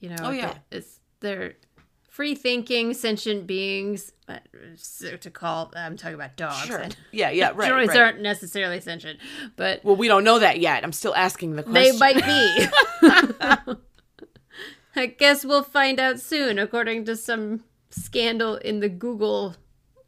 You 0.00 0.08
know, 0.10 0.16
Oh, 0.22 0.30
yeah. 0.30 0.54
it's 0.70 1.00
they're 1.20 1.54
free 2.10 2.34
thinking, 2.34 2.92
sentient 2.94 3.46
beings. 3.46 4.12
To 5.20 5.30
call, 5.30 5.72
I'm 5.76 5.96
talking 5.96 6.14
about 6.16 6.36
dogs. 6.36 6.66
Sure. 6.66 6.78
and 6.78 6.96
Yeah, 7.12 7.30
yeah, 7.30 7.52
right. 7.54 7.70
droids 7.70 7.88
right. 7.88 7.98
aren't 7.98 8.20
necessarily 8.20 8.80
sentient, 8.80 9.18
but 9.56 9.82
Well, 9.84 9.96
we 9.96 10.08
don't 10.08 10.24
know 10.24 10.38
that 10.38 10.58
yet. 10.60 10.84
I'm 10.84 10.92
still 10.92 11.14
asking 11.14 11.56
the 11.56 11.62
question. 11.62 11.82
they 11.82 11.98
might 11.98 12.16
be. 12.24 13.76
I 14.96 15.06
guess 15.06 15.44
we'll 15.44 15.62
find 15.62 16.00
out 16.00 16.20
soon, 16.20 16.58
according 16.58 17.04
to 17.06 17.16
some 17.16 17.64
scandal 17.90 18.56
in 18.56 18.80
the 18.80 18.88
Google 18.88 19.54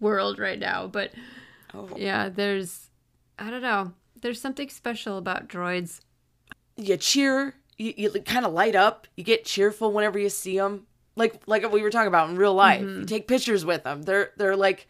world 0.01 0.39
right 0.39 0.59
now. 0.59 0.87
But 0.87 1.13
Oh. 1.75 1.91
yeah, 1.97 2.31
there's, 2.31 2.88
I 3.39 3.51
don't 3.51 3.63
know, 3.63 3.93
there's 4.21 4.41
something 4.41 4.69
special 4.69 5.17
about 5.19 5.49
droids. 5.49 6.01
you 6.77 6.97
cheer, 6.97 7.55
you, 7.77 7.95
you 7.97 8.11
kind 8.23 8.45
of 8.45 8.53
light 8.53 8.75
up, 8.75 9.07
you 9.17 9.25
get 9.25 9.45
cheerful 9.45 9.93
whenever 9.93 10.19
you 10.19 10.29
see 10.29 10.57
them. 10.59 10.87
Like 11.17 11.41
like 11.47 11.71
we 11.73 11.83
were 11.83 11.91
talking 11.91 12.09
about 12.09 12.31
in 12.31 12.37
real 12.37 12.55
life. 12.55 12.81
Mm-hmm. 12.83 13.01
You 13.01 13.07
take 13.07 13.27
pictures 13.29 13.65
with 13.65 13.83
them. 13.85 14.03
They're 14.03 14.31
they're 14.37 14.57
like 14.57 14.87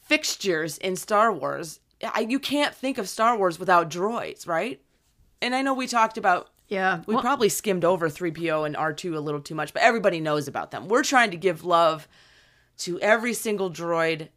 fixtures 0.00 0.78
in 0.78 0.96
Star 0.96 1.32
Wars. 1.32 1.80
I, 2.02 2.20
you 2.20 2.38
can't 2.38 2.74
think 2.74 2.98
of 2.98 3.08
Star 3.08 3.36
Wars 3.36 3.58
without 3.58 3.90
droids, 3.90 4.46
right? 4.46 4.80
And 5.40 5.54
I 5.54 5.62
know 5.62 5.74
we 5.74 5.86
talked 5.86 6.18
about 6.18 6.48
Yeah. 6.68 7.02
we 7.06 7.14
well, 7.14 7.22
probably 7.22 7.48
skimmed 7.48 7.84
over 7.84 8.08
3PO 8.08 8.66
and 8.66 8.74
R2 8.74 9.14
a 9.14 9.20
little 9.20 9.40
too 9.40 9.54
much, 9.54 9.72
but 9.72 9.82
everybody 9.82 10.20
knows 10.20 10.48
about 10.48 10.70
them. 10.70 10.88
We're 10.88 11.04
trying 11.04 11.30
to 11.30 11.36
give 11.36 11.64
love 11.64 12.08
to 12.78 12.98
every 13.00 13.34
single 13.34 13.70
droid 13.70 14.28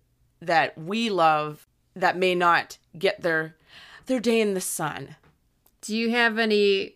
that 0.41 0.77
we 0.77 1.09
love 1.09 1.65
that 1.95 2.17
may 2.17 2.35
not 2.35 2.77
get 2.99 3.21
their 3.21 3.55
their 4.07 4.19
day 4.19 4.39
in 4.39 4.53
the 4.53 4.61
sun. 4.61 5.15
do 5.81 5.95
you 5.95 6.11
have 6.11 6.37
any, 6.39 6.95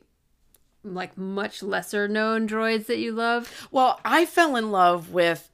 like, 0.83 1.17
much 1.17 1.62
lesser 1.63 2.07
known 2.07 2.47
droids 2.47 2.85
that 2.88 2.97
you 2.99 3.12
love? 3.12 3.67
Well, 3.71 3.99
I 4.05 4.25
fell 4.25 4.55
in 4.55 4.71
love 4.71 5.12
with 5.12 5.49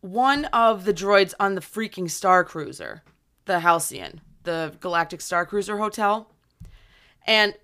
one 0.00 0.44
of 0.46 0.84
the 0.84 0.94
droids 0.94 1.34
on 1.40 1.54
the 1.54 1.60
freaking 1.60 2.10
Star 2.10 2.44
Cruiser, 2.44 3.02
the 3.46 3.60
Halcyon, 3.60 4.20
the 4.44 4.74
Galactic 4.80 5.20
Star 5.20 5.44
Cruiser 5.44 5.78
Hotel. 5.78 6.30
And 7.26 7.54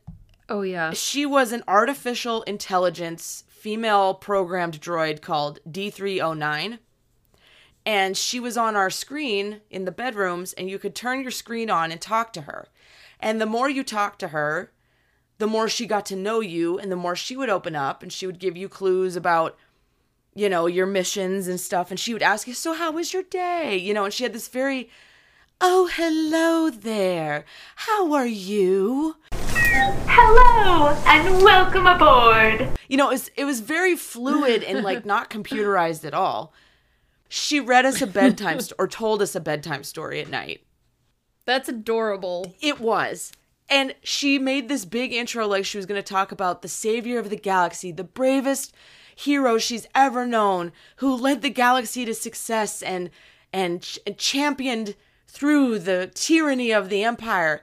Oh, 0.48 0.62
yeah. 0.62 0.92
she 0.92 1.24
was 1.24 1.52
an 1.52 1.62
artificial 1.68 2.42
intelligence 2.42 3.44
female 3.48 4.12
programmed 4.14 4.80
droid 4.80 5.22
called 5.22 5.60
D3-O9. 5.68 6.78
And 7.86 8.16
she 8.16 8.40
was 8.40 8.56
on 8.56 8.76
our 8.76 8.90
screen 8.90 9.60
in 9.70 9.84
the 9.84 9.92
bedrooms, 9.92 10.52
and 10.54 10.70
you 10.70 10.78
could 10.78 10.94
turn 10.94 11.22
your 11.22 11.30
screen 11.30 11.68
on 11.68 11.92
and 11.92 12.00
talk 12.00 12.32
to 12.32 12.42
her. 12.42 12.68
And 13.20 13.40
the 13.40 13.46
more 13.46 13.68
you 13.68 13.84
talked 13.84 14.18
to 14.20 14.28
her, 14.28 14.72
the 15.38 15.46
more 15.46 15.68
she 15.68 15.86
got 15.86 16.06
to 16.06 16.16
know 16.16 16.40
you, 16.40 16.78
and 16.78 16.90
the 16.90 16.96
more 16.96 17.16
she 17.16 17.36
would 17.36 17.50
open 17.50 17.76
up 17.76 18.02
and 18.02 18.12
she 18.12 18.26
would 18.26 18.38
give 18.38 18.56
you 18.56 18.68
clues 18.68 19.16
about, 19.16 19.58
you 20.34 20.48
know, 20.48 20.66
your 20.66 20.86
missions 20.86 21.48
and 21.48 21.60
stuff. 21.60 21.90
And 21.90 22.00
she 22.00 22.12
would 22.12 22.22
ask 22.22 22.46
you, 22.46 22.54
So, 22.54 22.72
how 22.72 22.92
was 22.92 23.12
your 23.12 23.22
day? 23.22 23.76
You 23.76 23.92
know, 23.92 24.04
and 24.04 24.14
she 24.14 24.22
had 24.22 24.32
this 24.32 24.48
very, 24.48 24.88
Oh, 25.60 25.90
hello 25.92 26.70
there. 26.70 27.44
How 27.76 28.12
are 28.14 28.26
you? 28.26 29.16
Hello 29.32 30.88
and 31.06 31.42
welcome 31.42 31.86
aboard. 31.86 32.78
You 32.88 32.96
know, 32.96 33.08
it 33.08 33.12
was, 33.12 33.30
it 33.36 33.44
was 33.44 33.60
very 33.60 33.96
fluid 33.96 34.62
and 34.62 34.84
like 34.84 35.04
not 35.04 35.30
computerized 35.30 36.04
at 36.04 36.14
all. 36.14 36.52
She 37.28 37.60
read 37.60 37.84
us 37.86 38.00
a 38.02 38.06
bedtime 38.20 38.60
st- 38.60 38.72
or 38.78 38.88
told 38.88 39.22
us 39.22 39.34
a 39.34 39.40
bedtime 39.40 39.84
story 39.84 40.20
at 40.20 40.28
night. 40.28 40.62
That's 41.46 41.68
adorable. 41.68 42.54
It 42.60 42.80
was. 42.80 43.32
And 43.68 43.94
she 44.02 44.38
made 44.38 44.68
this 44.68 44.84
big 44.84 45.12
intro 45.12 45.46
like 45.46 45.64
she 45.64 45.78
was 45.78 45.86
going 45.86 46.00
to 46.00 46.06
talk 46.06 46.32
about 46.32 46.62
the 46.62 46.68
savior 46.68 47.18
of 47.18 47.30
the 47.30 47.36
galaxy, 47.36 47.92
the 47.92 48.04
bravest 48.04 48.74
hero 49.14 49.58
she's 49.58 49.86
ever 49.94 50.26
known, 50.26 50.72
who 50.96 51.14
led 51.14 51.42
the 51.42 51.50
galaxy 51.50 52.04
to 52.04 52.14
success 52.14 52.82
and 52.82 53.10
and, 53.52 53.82
ch- 53.82 54.00
and 54.06 54.18
championed 54.18 54.96
through 55.28 55.78
the 55.78 56.10
tyranny 56.14 56.72
of 56.72 56.88
the 56.88 57.04
empire. 57.04 57.62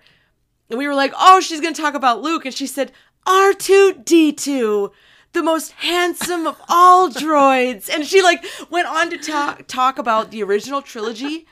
And 0.69 0.79
we 0.79 0.87
were 0.87 0.95
like, 0.95 1.13
"Oh, 1.17 1.41
she's 1.41 1.59
going 1.59 1.73
to 1.73 1.81
talk 1.81 1.95
about 1.95 2.21
Luke." 2.21 2.45
And 2.45 2.53
she 2.53 2.65
said, 2.65 2.93
"R2D2, 3.27 4.91
the 5.33 5.43
most 5.43 5.71
handsome 5.73 6.45
of 6.47 6.61
all 6.69 7.09
droids." 7.09 7.89
And 7.89 8.05
she 8.05 8.21
like 8.21 8.43
went 8.69 8.87
on 8.87 9.09
to 9.09 9.17
talk 9.17 9.67
talk 9.67 9.97
about 9.97 10.31
the 10.31 10.43
original 10.43 10.81
trilogy 10.81 11.45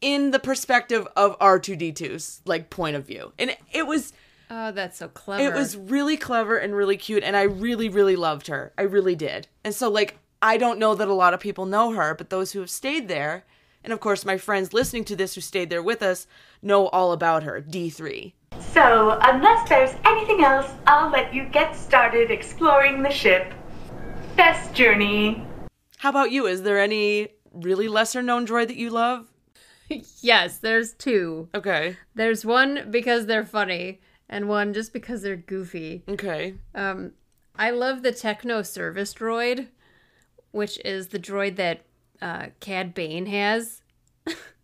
in 0.00 0.30
the 0.30 0.38
perspective 0.38 1.06
of 1.16 1.38
R2D2's 1.38 2.42
like 2.44 2.70
point 2.70 2.96
of 2.96 3.06
view. 3.06 3.32
And 3.38 3.50
it, 3.50 3.58
it 3.72 3.86
was 3.86 4.12
Oh, 4.50 4.72
that's 4.72 4.96
so 4.98 5.08
clever. 5.08 5.42
it 5.44 5.54
was 5.54 5.76
really 5.76 6.16
clever 6.16 6.56
and 6.56 6.74
really 6.74 6.96
cute 6.96 7.22
and 7.22 7.36
I 7.36 7.42
really 7.42 7.88
really 7.88 8.16
loved 8.16 8.46
her. 8.46 8.72
I 8.78 8.82
really 8.82 9.14
did. 9.14 9.48
And 9.64 9.74
so 9.74 9.90
like 9.90 10.18
I 10.40 10.56
don't 10.56 10.78
know 10.78 10.94
that 10.94 11.08
a 11.08 11.14
lot 11.14 11.34
of 11.34 11.40
people 11.40 11.66
know 11.66 11.92
her, 11.92 12.14
but 12.14 12.30
those 12.30 12.52
who 12.52 12.60
have 12.60 12.70
stayed 12.70 13.08
there 13.08 13.44
and 13.84 13.92
of 13.92 14.00
course 14.00 14.24
my 14.24 14.38
friends 14.38 14.72
listening 14.72 15.04
to 15.06 15.16
this 15.16 15.34
who 15.34 15.40
stayed 15.40 15.68
there 15.68 15.82
with 15.82 16.02
us 16.02 16.26
know 16.62 16.88
all 16.88 17.12
about 17.12 17.42
her. 17.42 17.60
D3. 17.60 18.32
So, 18.78 19.18
unless 19.22 19.68
there's 19.68 19.94
anything 20.06 20.44
else, 20.44 20.70
I'll 20.86 21.10
let 21.10 21.34
you 21.34 21.44
get 21.46 21.74
started 21.74 22.30
exploring 22.30 23.02
the 23.02 23.10
ship. 23.10 23.52
Best 24.36 24.72
journey. 24.72 25.44
How 25.96 26.10
about 26.10 26.30
you? 26.30 26.46
Is 26.46 26.62
there 26.62 26.78
any 26.78 27.30
really 27.52 27.88
lesser 27.88 28.22
known 28.22 28.46
droid 28.46 28.68
that 28.68 28.76
you 28.76 28.90
love? 28.90 29.26
Yes, 30.20 30.58
there's 30.58 30.92
two. 30.92 31.48
Okay. 31.54 31.96
There's 32.14 32.44
one 32.44 32.88
because 32.90 33.26
they're 33.26 33.44
funny, 33.44 34.00
and 34.28 34.48
one 34.48 34.74
just 34.74 34.92
because 34.92 35.22
they're 35.22 35.34
goofy. 35.34 36.02
Okay. 36.06 36.54
Um, 36.74 37.12
I 37.56 37.70
love 37.70 38.02
the 38.02 38.12
Techno 38.12 38.62
Service 38.62 39.14
Droid, 39.14 39.68
which 40.50 40.78
is 40.84 41.08
the 41.08 41.18
droid 41.18 41.56
that 41.56 41.86
uh, 42.20 42.48
Cad 42.60 42.92
Bane 42.92 43.26
has. 43.26 43.80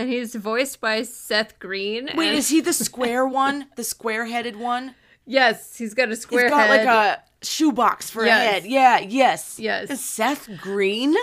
and 0.00 0.10
he's 0.10 0.34
voiced 0.34 0.80
by 0.80 1.02
Seth 1.02 1.58
Green. 1.58 2.10
Wait, 2.14 2.28
and- 2.28 2.38
is 2.38 2.48
he 2.48 2.60
the 2.60 2.72
square 2.86 3.26
one? 3.26 3.66
The 3.76 3.84
square-headed 3.84 4.56
one? 4.56 4.94
Yes, 5.26 5.76
he's 5.76 5.94
got 5.94 6.08
a 6.10 6.16
square 6.16 6.48
head. 6.48 6.50
He's 6.50 6.50
got 6.50 6.68
head. 6.68 6.86
like 6.86 7.18
a 7.18 7.44
shoebox 7.46 8.10
for 8.10 8.24
Yes. 8.24 8.40
a 8.40 8.52
head. 8.52 8.64
Yeah, 8.66 8.98
yes. 8.98 9.58
Yes. 9.60 9.90
Is 9.90 10.02
Seth 10.04 10.48
Green? 10.60 11.14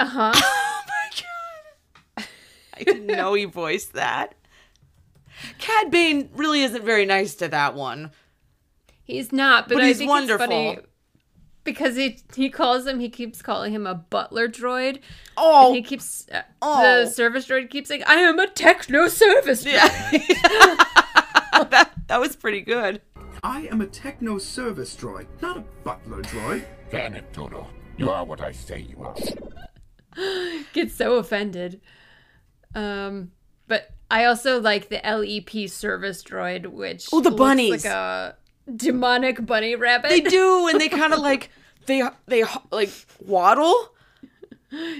Uh 0.00 0.06
huh. 0.06 0.32
Oh 0.44 0.82
my 0.86 1.10
god. 2.16 2.26
I 2.78 2.82
didn't 2.84 3.06
know 3.06 3.34
he 3.34 3.44
voiced 3.44 3.92
that. 3.94 4.34
Cad 5.58 5.90
Bane 5.90 6.30
really 6.34 6.62
isn't 6.62 6.84
very 6.84 7.04
nice 7.06 7.34
to 7.36 7.48
that 7.48 7.74
one. 7.74 8.10
He's 9.02 9.32
not, 9.32 9.68
but, 9.68 9.74
But 9.74 9.84
I 9.84 9.88
he's 9.88 10.02
wonderful. 10.02 10.76
It's 11.66 11.78
funny 11.78 11.92
because 11.92 11.96
he 11.96 12.18
he 12.34 12.50
calls 12.50 12.86
him. 12.86 13.00
He 13.00 13.08
keeps 13.08 13.42
calling 13.42 13.72
him 13.72 13.86
a 13.86 13.94
butler 13.94 14.48
droid. 14.48 15.00
Oh, 15.36 15.68
And 15.68 15.76
he 15.76 15.82
keeps 15.82 16.26
uh, 16.30 16.42
Oh. 16.62 17.04
the 17.04 17.10
service 17.10 17.46
droid 17.46 17.70
keeps 17.70 17.88
saying, 17.88 18.02
"I 18.06 18.16
am 18.16 18.38
a 18.38 18.46
techno 18.46 19.08
service 19.08 19.64
droid." 19.64 19.72
yeah. 19.72 21.64
that, 21.70 21.92
that 22.08 22.20
was 22.20 22.36
pretty 22.36 22.60
good. 22.60 23.00
I 23.42 23.66
am 23.70 23.80
a 23.80 23.86
techno 23.86 24.38
service 24.38 24.96
droid, 24.96 25.26
not 25.42 25.56
a 25.58 25.64
butler 25.84 26.22
droid. 26.22 26.64
Damn 26.90 27.14
it, 27.14 27.32
Todo. 27.32 27.66
You 27.96 28.10
are 28.10 28.24
what 28.24 28.40
I 28.40 28.52
say 28.52 28.80
you 28.80 29.02
are. 29.02 29.14
Gets 30.72 30.94
so 30.94 31.16
offended. 31.16 31.80
Um, 32.74 33.32
but 33.68 33.90
I 34.10 34.24
also 34.24 34.60
like 34.60 34.88
the 34.88 35.00
LEP 35.04 35.68
service 35.68 36.22
droid, 36.22 36.66
which 36.66 37.06
Oh, 37.12 37.20
the 37.20 37.30
looks 37.30 37.38
bunnies. 37.38 37.84
like 37.84 37.92
a 37.92 38.36
demonic 38.74 39.44
bunny 39.44 39.74
rabbit. 39.74 40.08
They 40.10 40.20
do, 40.20 40.68
and 40.68 40.80
they 40.80 40.88
kind 40.88 41.12
of 41.12 41.18
like 41.20 41.50
they 41.86 42.02
they 42.26 42.44
like 42.70 42.90
waddle. 43.24 43.94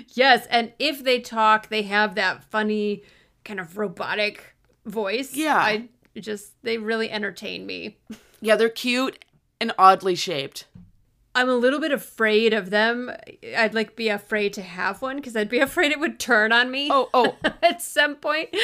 yes, 0.09 0.47
and 0.51 0.73
if 0.79 1.03
they 1.03 1.21
talk, 1.21 1.69
they 1.69 1.83
have 1.83 2.15
that 2.15 2.45
funny 2.45 3.03
kind 3.45 3.61
of 3.61 3.77
robotic 3.77 4.55
voice. 4.87 5.35
Yeah. 5.35 5.59
I 5.59 5.89
just 6.19 6.53
they 6.63 6.79
really 6.79 7.11
entertain 7.11 7.67
me. 7.67 7.99
Yeah, 8.41 8.57
they're 8.57 8.69
cute 8.69 9.25
and 9.61 9.73
oddly 9.79 10.15
shaped. 10.15 10.67
I'm 11.37 11.49
a 11.49 11.55
little 11.55 11.81
bit 11.81 11.91
afraid 11.91 12.53
of 12.55 12.71
them. 12.71 13.11
I'd 13.57 13.75
like 13.75 13.97
be 13.97 14.09
afraid 14.09 14.53
to 14.55 14.63
have 14.63 15.03
one 15.03 15.17
because 15.17 15.35
I'd 15.35 15.49
be 15.49 15.59
afraid 15.61 15.91
it 15.93 15.99
would 15.99 16.21
turn 16.21 16.53
on 16.53 16.71
me. 16.71 16.89
Oh, 16.91 17.09
oh, 17.13 17.37
at 17.63 17.83
some 17.83 18.17
point. 18.17 18.55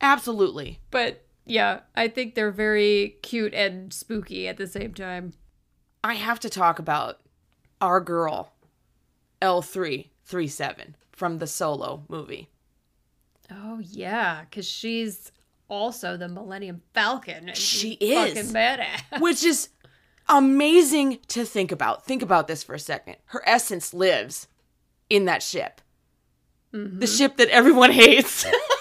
absolutely. 0.00 0.80
But 0.90 1.24
yeah, 1.48 1.80
I 1.94 2.08
think 2.08 2.34
they're 2.34 2.50
very 2.50 3.16
cute 3.22 3.54
and 3.54 3.92
spooky 3.92 4.48
at 4.48 4.56
the 4.56 4.66
same 4.66 4.94
time. 4.94 5.32
I 6.04 6.14
have 6.14 6.40
to 6.40 6.50
talk 6.50 6.78
about 6.78 7.20
our 7.80 8.00
girl, 8.00 8.52
L337 9.42 10.94
from 11.12 11.38
the 11.38 11.46
Solo 11.46 12.04
movie. 12.08 12.50
Oh 13.50 13.80
yeah, 13.80 14.42
because 14.42 14.66
she's 14.68 15.32
also 15.68 16.16
the 16.16 16.28
Millennium 16.28 16.82
Falcon. 16.94 17.48
And 17.48 17.56
She 17.56 17.92
is. 17.92 18.34
fucking 18.34 18.52
badass. 18.52 19.02
which 19.20 19.44
is 19.44 19.70
amazing 20.28 21.18
to 21.28 21.44
think 21.44 21.72
about. 21.72 22.04
Think 22.04 22.22
about 22.22 22.48
this 22.48 22.62
for 22.62 22.74
a 22.74 22.78
second. 22.78 23.16
Her 23.26 23.42
essence 23.46 23.94
lives 23.94 24.48
in 25.08 25.24
that 25.24 25.42
ship, 25.42 25.80
the 26.72 26.78
mm-hmm. 26.78 27.04
ship 27.04 27.36
that 27.38 27.48
everyone 27.48 27.92
hates, 27.92 28.44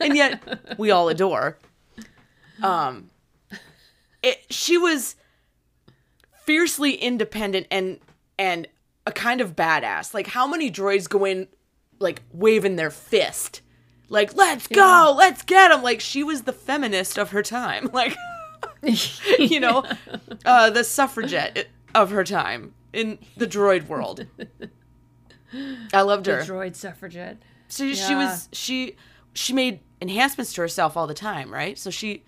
and 0.00 0.16
yet 0.16 0.78
we 0.78 0.90
all 0.90 1.08
adore. 1.08 1.58
Um, 2.62 3.10
it, 4.22 4.44
she 4.50 4.76
was 4.76 5.16
fiercely 6.44 6.94
independent 6.94 7.66
and 7.70 7.98
and 8.38 8.66
a 9.06 9.12
kind 9.12 9.40
of 9.40 9.56
badass. 9.56 10.12
Like 10.14 10.28
how 10.28 10.46
many 10.46 10.70
droids 10.70 11.08
go 11.08 11.24
in 11.24 11.48
like 11.98 12.22
waving 12.32 12.76
their 12.76 12.90
fist, 12.90 13.60
like 14.08 14.34
"Let's 14.36 14.66
go, 14.66 15.14
let's 15.16 15.42
get 15.42 15.68
them." 15.68 15.82
Like 15.82 16.00
she 16.00 16.22
was 16.22 16.42
the 16.42 16.52
feminist 16.52 17.18
of 17.18 17.30
her 17.30 17.42
time. 17.42 17.90
Like 17.94 18.16
you 19.38 19.60
know, 19.60 19.84
uh, 20.44 20.70
the 20.70 20.84
suffragette 20.84 21.68
of 21.94 22.10
her 22.10 22.24
time 22.24 22.72
in 22.92 23.18
the 23.36 23.46
droid 23.46 23.88
world. 23.88 24.26
I 25.92 26.02
loved 26.02 26.24
The 26.26 26.36
her. 26.36 26.42
droid 26.42 26.76
suffragette. 26.76 27.38
So 27.68 27.92
she 27.92 28.14
was 28.14 28.48
she 28.52 28.96
she 29.34 29.52
made 29.52 29.80
enhancements 30.00 30.52
to 30.54 30.60
herself 30.62 30.96
all 30.96 31.06
the 31.06 31.14
time, 31.14 31.52
right? 31.52 31.78
So 31.78 31.90
she 31.90 32.22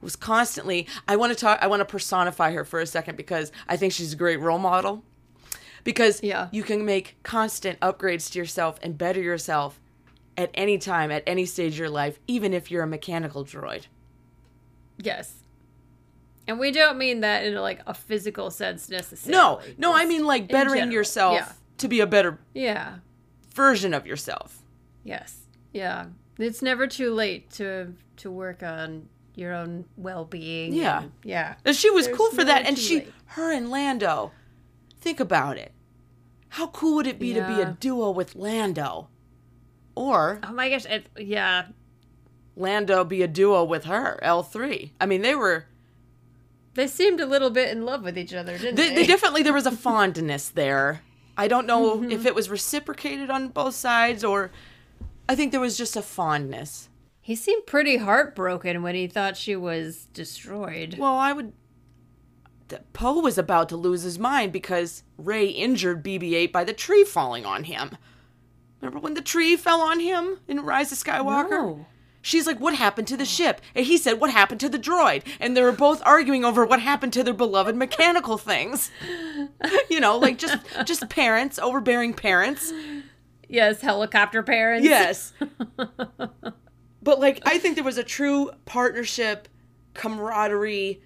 was 0.00 0.16
constantly 0.16 0.86
I 1.06 1.16
want 1.16 1.32
to 1.32 1.38
talk 1.38 1.58
I 1.62 1.66
want 1.66 1.80
to 1.80 1.84
personify 1.84 2.52
her 2.52 2.64
for 2.64 2.80
a 2.80 2.86
second 2.86 3.16
because 3.16 3.52
I 3.68 3.76
think 3.76 3.92
she's 3.92 4.12
a 4.12 4.16
great 4.16 4.40
role 4.40 4.58
model. 4.58 5.04
Because 5.84 6.22
Yeah. 6.22 6.48
you 6.52 6.62
can 6.62 6.84
make 6.84 7.16
constant 7.24 7.78
upgrades 7.80 8.30
to 8.32 8.38
yourself 8.38 8.78
and 8.82 8.96
better 8.96 9.20
yourself 9.20 9.80
at 10.36 10.50
any 10.54 10.78
time, 10.78 11.10
at 11.10 11.22
any 11.26 11.44
stage 11.44 11.72
of 11.74 11.78
your 11.80 11.90
life, 11.90 12.18
even 12.28 12.52
if 12.54 12.70
you're 12.70 12.84
a 12.84 12.86
mechanical 12.86 13.44
droid. 13.44 13.86
Yes. 14.98 15.34
And 16.46 16.58
we 16.58 16.70
don't 16.70 16.98
mean 16.98 17.20
that 17.20 17.44
in 17.44 17.54
like 17.56 17.80
a 17.86 17.94
physical 17.94 18.50
sense 18.50 18.88
necessarily. 18.88 19.32
no, 19.36 19.60
no, 19.78 19.94
I 19.96 20.04
mean 20.06 20.24
like 20.24 20.48
bettering 20.48 20.90
yourself 20.92 21.34
yeah. 21.34 21.52
to 21.78 21.88
be 21.88 22.00
a 22.00 22.06
better 22.06 22.38
Yeah. 22.54 22.98
version 23.54 23.92
of 23.94 24.06
yourself. 24.06 24.58
Yes. 25.04 25.38
Yeah. 25.72 26.06
It's 26.38 26.62
never 26.62 26.86
too 26.86 27.12
late 27.12 27.50
to 27.52 27.94
to 28.16 28.30
work 28.30 28.62
on 28.62 29.08
your 29.34 29.54
own 29.54 29.84
well-being. 29.96 30.72
Yeah. 30.72 31.02
and- 31.02 31.12
yeah. 31.24 31.54
And 31.64 31.74
she 31.76 31.90
was 31.90 32.06
There's 32.06 32.16
cool 32.16 32.30
for 32.32 32.44
that. 32.44 32.66
And 32.66 32.78
she, 32.78 32.96
late. 32.96 33.12
her 33.26 33.50
and 33.50 33.70
Lando, 33.70 34.32
think 35.00 35.20
about 35.20 35.56
it. 35.56 35.72
How 36.50 36.66
cool 36.68 36.96
would 36.96 37.06
it 37.06 37.18
be 37.18 37.32
to 37.32 37.46
be 37.46 37.62
a 37.62 37.76
duo 37.80 38.10
with 38.10 38.36
Lando? 38.36 39.08
Or 39.94 40.40
Oh 40.42 40.52
my 40.52 40.68
gosh. 40.68 40.84
It, 40.84 41.06
yeah. 41.16 41.68
Lando 42.56 43.04
be 43.04 43.22
a 43.22 43.28
duo 43.28 43.64
with 43.64 43.84
her, 43.84 44.20
L3. 44.22 44.90
I 45.00 45.06
mean, 45.06 45.22
they 45.22 45.34
were, 45.34 45.64
They 46.74 46.86
seemed 46.86 47.20
a 47.20 47.26
little 47.26 47.48
bit 47.48 47.70
in 47.70 47.86
love 47.86 48.04
with 48.04 48.18
each 48.18 48.34
other, 48.34 48.58
didn't 48.58 48.74
they, 48.76 48.90
they? 48.90 48.94
they 48.96 49.06
definitely, 49.06 49.42
there 49.42 49.54
was 49.54 49.66
a 49.66 49.70
fondness 49.72 50.50
there. 50.50 51.00
I 51.36 51.48
don't 51.48 51.66
know 51.66 51.96
mm-hmm. 51.96 52.10
if 52.10 52.26
it 52.26 52.34
was 52.34 52.50
reciprocated 52.50 53.30
on 53.30 53.48
both 53.48 53.74
sides 53.74 54.22
or 54.22 54.50
I 55.28 55.34
think 55.34 55.52
there 55.52 55.60
was 55.60 55.78
just 55.78 55.96
a 55.96 56.02
fondness. 56.02 56.88
He 57.20 57.36
seemed 57.36 57.66
pretty 57.66 57.98
heartbroken 57.98 58.82
when 58.82 58.94
he 58.94 59.06
thought 59.06 59.36
she 59.36 59.54
was 59.54 60.06
destroyed. 60.12 60.96
Well, 60.98 61.16
I 61.16 61.32
would. 61.32 61.52
Poe 62.92 63.20
was 63.20 63.38
about 63.38 63.68
to 63.68 63.76
lose 63.76 64.02
his 64.02 64.18
mind 64.18 64.52
because 64.52 65.02
Rey 65.18 65.46
injured 65.46 66.02
BB 66.02 66.32
8 66.32 66.52
by 66.52 66.64
the 66.64 66.72
tree 66.72 67.04
falling 67.04 67.44
on 67.44 67.64
him. 67.64 67.96
Remember 68.80 68.98
when 68.98 69.14
the 69.14 69.20
tree 69.20 69.56
fell 69.56 69.80
on 69.80 70.00
him 70.00 70.40
in 70.48 70.60
Rise 70.60 70.90
of 70.90 70.98
Skywalker? 70.98 71.50
No. 71.50 71.86
She's 72.22 72.46
like, 72.46 72.58
"What 72.58 72.74
happened 72.74 73.08
to 73.08 73.16
the 73.16 73.24
ship?" 73.24 73.60
And 73.74 73.84
he 73.84 73.98
said, 73.98 74.20
"What 74.20 74.30
happened 74.30 74.60
to 74.60 74.68
the 74.68 74.78
droid?" 74.78 75.22
And 75.40 75.56
they 75.56 75.62
were 75.62 75.72
both 75.72 76.00
arguing 76.06 76.44
over 76.44 76.64
what 76.64 76.80
happened 76.80 77.12
to 77.14 77.24
their 77.24 77.34
beloved 77.34 77.76
mechanical 77.76 78.38
things. 78.38 78.90
you 79.90 80.00
know, 80.00 80.16
like 80.16 80.38
just 80.38 80.58
just 80.84 81.08
parents, 81.08 81.58
overbearing 81.58 82.14
parents. 82.14 82.72
Yes, 83.52 83.80
helicopter 83.80 84.42
parents. 84.42 84.86
Yes. 84.88 85.32
but 87.02 87.20
like 87.20 87.40
I 87.46 87.58
think 87.58 87.74
there 87.76 87.84
was 87.84 87.98
a 87.98 88.04
true 88.04 88.50
partnership, 88.64 89.48
camaraderie, 89.94 91.02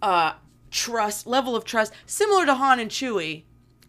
uh 0.00 0.32
trust, 0.70 1.26
level 1.26 1.54
of 1.54 1.64
trust 1.64 1.92
similar 2.06 2.46
to 2.46 2.54
Han 2.54 2.80
and 2.80 2.90
Chewie, 2.90 3.44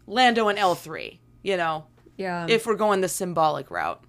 Lando 0.06 0.48
and 0.48 0.58
L3, 0.58 1.18
you 1.42 1.56
know, 1.56 1.86
Yeah. 2.16 2.46
if 2.48 2.66
we're 2.66 2.74
going 2.74 3.00
the 3.00 3.08
symbolic 3.08 3.70
route. 3.70 4.04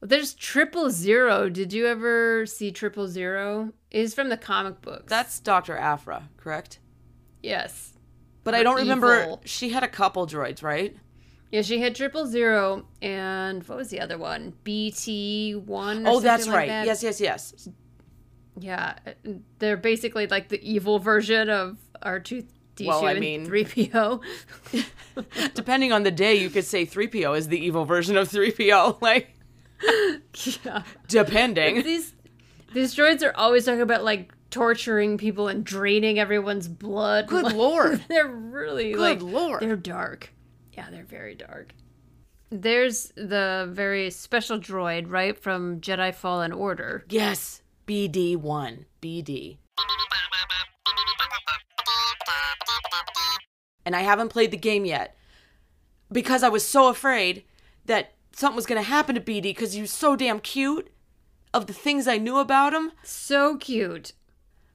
There's 0.00 0.34
Triple 0.34 0.90
Zero. 0.90 1.48
Did 1.48 1.72
you 1.72 1.86
ever 1.86 2.46
see 2.46 2.70
Triple 2.72 3.08
Zero? 3.08 3.72
Is 3.90 4.14
from 4.14 4.28
the 4.30 4.36
comic 4.36 4.80
books. 4.80 5.04
That's 5.08 5.38
Dr. 5.40 5.76
Aphra, 5.76 6.28
correct? 6.36 6.78
yes. 7.42 7.88
But 8.44 8.54
I 8.56 8.64
don't 8.64 8.76
remember 8.78 9.36
she 9.44 9.68
had 9.68 9.84
a 9.84 9.88
couple 9.88 10.26
droids, 10.26 10.64
right? 10.64 10.96
Yeah, 11.52 11.62
she 11.62 11.80
had 11.80 11.94
Triple 11.94 12.26
Zero, 12.26 12.86
and 13.02 13.62
what 13.68 13.76
was 13.78 13.90
the 13.90 14.00
other 14.00 14.16
one? 14.18 14.54
BT 14.64 15.52
One. 15.54 16.06
Oh, 16.06 16.18
that's 16.18 16.48
right. 16.48 16.66
Yes, 16.68 17.02
yes, 17.02 17.20
yes. 17.20 17.68
Yeah, 18.58 18.94
they're 19.58 19.76
basically 19.76 20.26
like 20.26 20.48
the 20.48 20.60
evil 20.68 20.98
version 20.98 21.48
of 21.50 21.78
R 22.02 22.18
two 22.20 22.42
D 22.74 22.84
two 22.84 22.88
Well, 22.88 23.04
I 23.06 23.14
mean- 23.14 23.44
three 23.46 23.64
PO. 23.64 24.22
Depending 25.54 25.92
on 25.92 26.02
the 26.04 26.10
day, 26.10 26.34
you 26.36 26.48
could 26.50 26.64
say 26.64 26.86
3PO 26.86 27.36
is 27.36 27.48
the 27.48 27.58
evil 27.58 27.84
version 27.84 28.16
of 28.16 28.28
3PO. 28.30 28.98
Like, 29.02 29.34
yeah. 30.64 30.82
depending. 31.08 31.82
these 31.82 32.14
these 32.72 32.94
droids 32.94 33.22
are 33.22 33.36
always 33.36 33.64
talking 33.66 33.80
about 33.82 34.04
like 34.04 34.32
torturing 34.50 35.18
people 35.18 35.48
and 35.48 35.64
draining 35.64 36.18
everyone's 36.18 36.68
blood. 36.68 37.26
Good 37.26 37.44
Like, 37.46 37.54
lord. 37.54 38.04
they're 38.08 38.28
really 38.28 38.92
Good 38.92 39.00
like 39.00 39.22
lord. 39.22 39.60
they're 39.60 39.76
dark. 39.76 40.32
Yeah, 40.72 40.90
they're 40.90 41.04
very 41.04 41.34
dark. 41.34 41.74
There's 42.50 43.12
the 43.16 43.68
very 43.72 44.10
special 44.10 44.58
droid, 44.58 45.10
right, 45.10 45.38
from 45.38 45.80
Jedi 45.80 46.14
Fallen 46.14 46.52
Order. 46.52 47.04
Yes, 47.08 47.62
BD1. 47.86 48.84
BD. 49.00 49.58
And 53.84 53.96
I 53.96 54.02
haven't 54.02 54.28
played 54.28 54.50
the 54.50 54.56
game 54.56 54.84
yet 54.84 55.16
because 56.10 56.42
I 56.42 56.48
was 56.48 56.66
so 56.66 56.88
afraid 56.88 57.42
that 57.86 58.12
something 58.32 58.56
was 58.56 58.66
going 58.66 58.80
to 58.80 58.88
happen 58.88 59.14
to 59.14 59.20
BD 59.20 59.42
because 59.42 59.72
he 59.72 59.80
was 59.80 59.90
so 59.90 60.14
damn 60.14 60.38
cute 60.38 60.90
of 61.52 61.66
the 61.66 61.72
things 61.72 62.06
I 62.06 62.18
knew 62.18 62.38
about 62.38 62.74
him. 62.74 62.92
So 63.02 63.56
cute. 63.56 64.12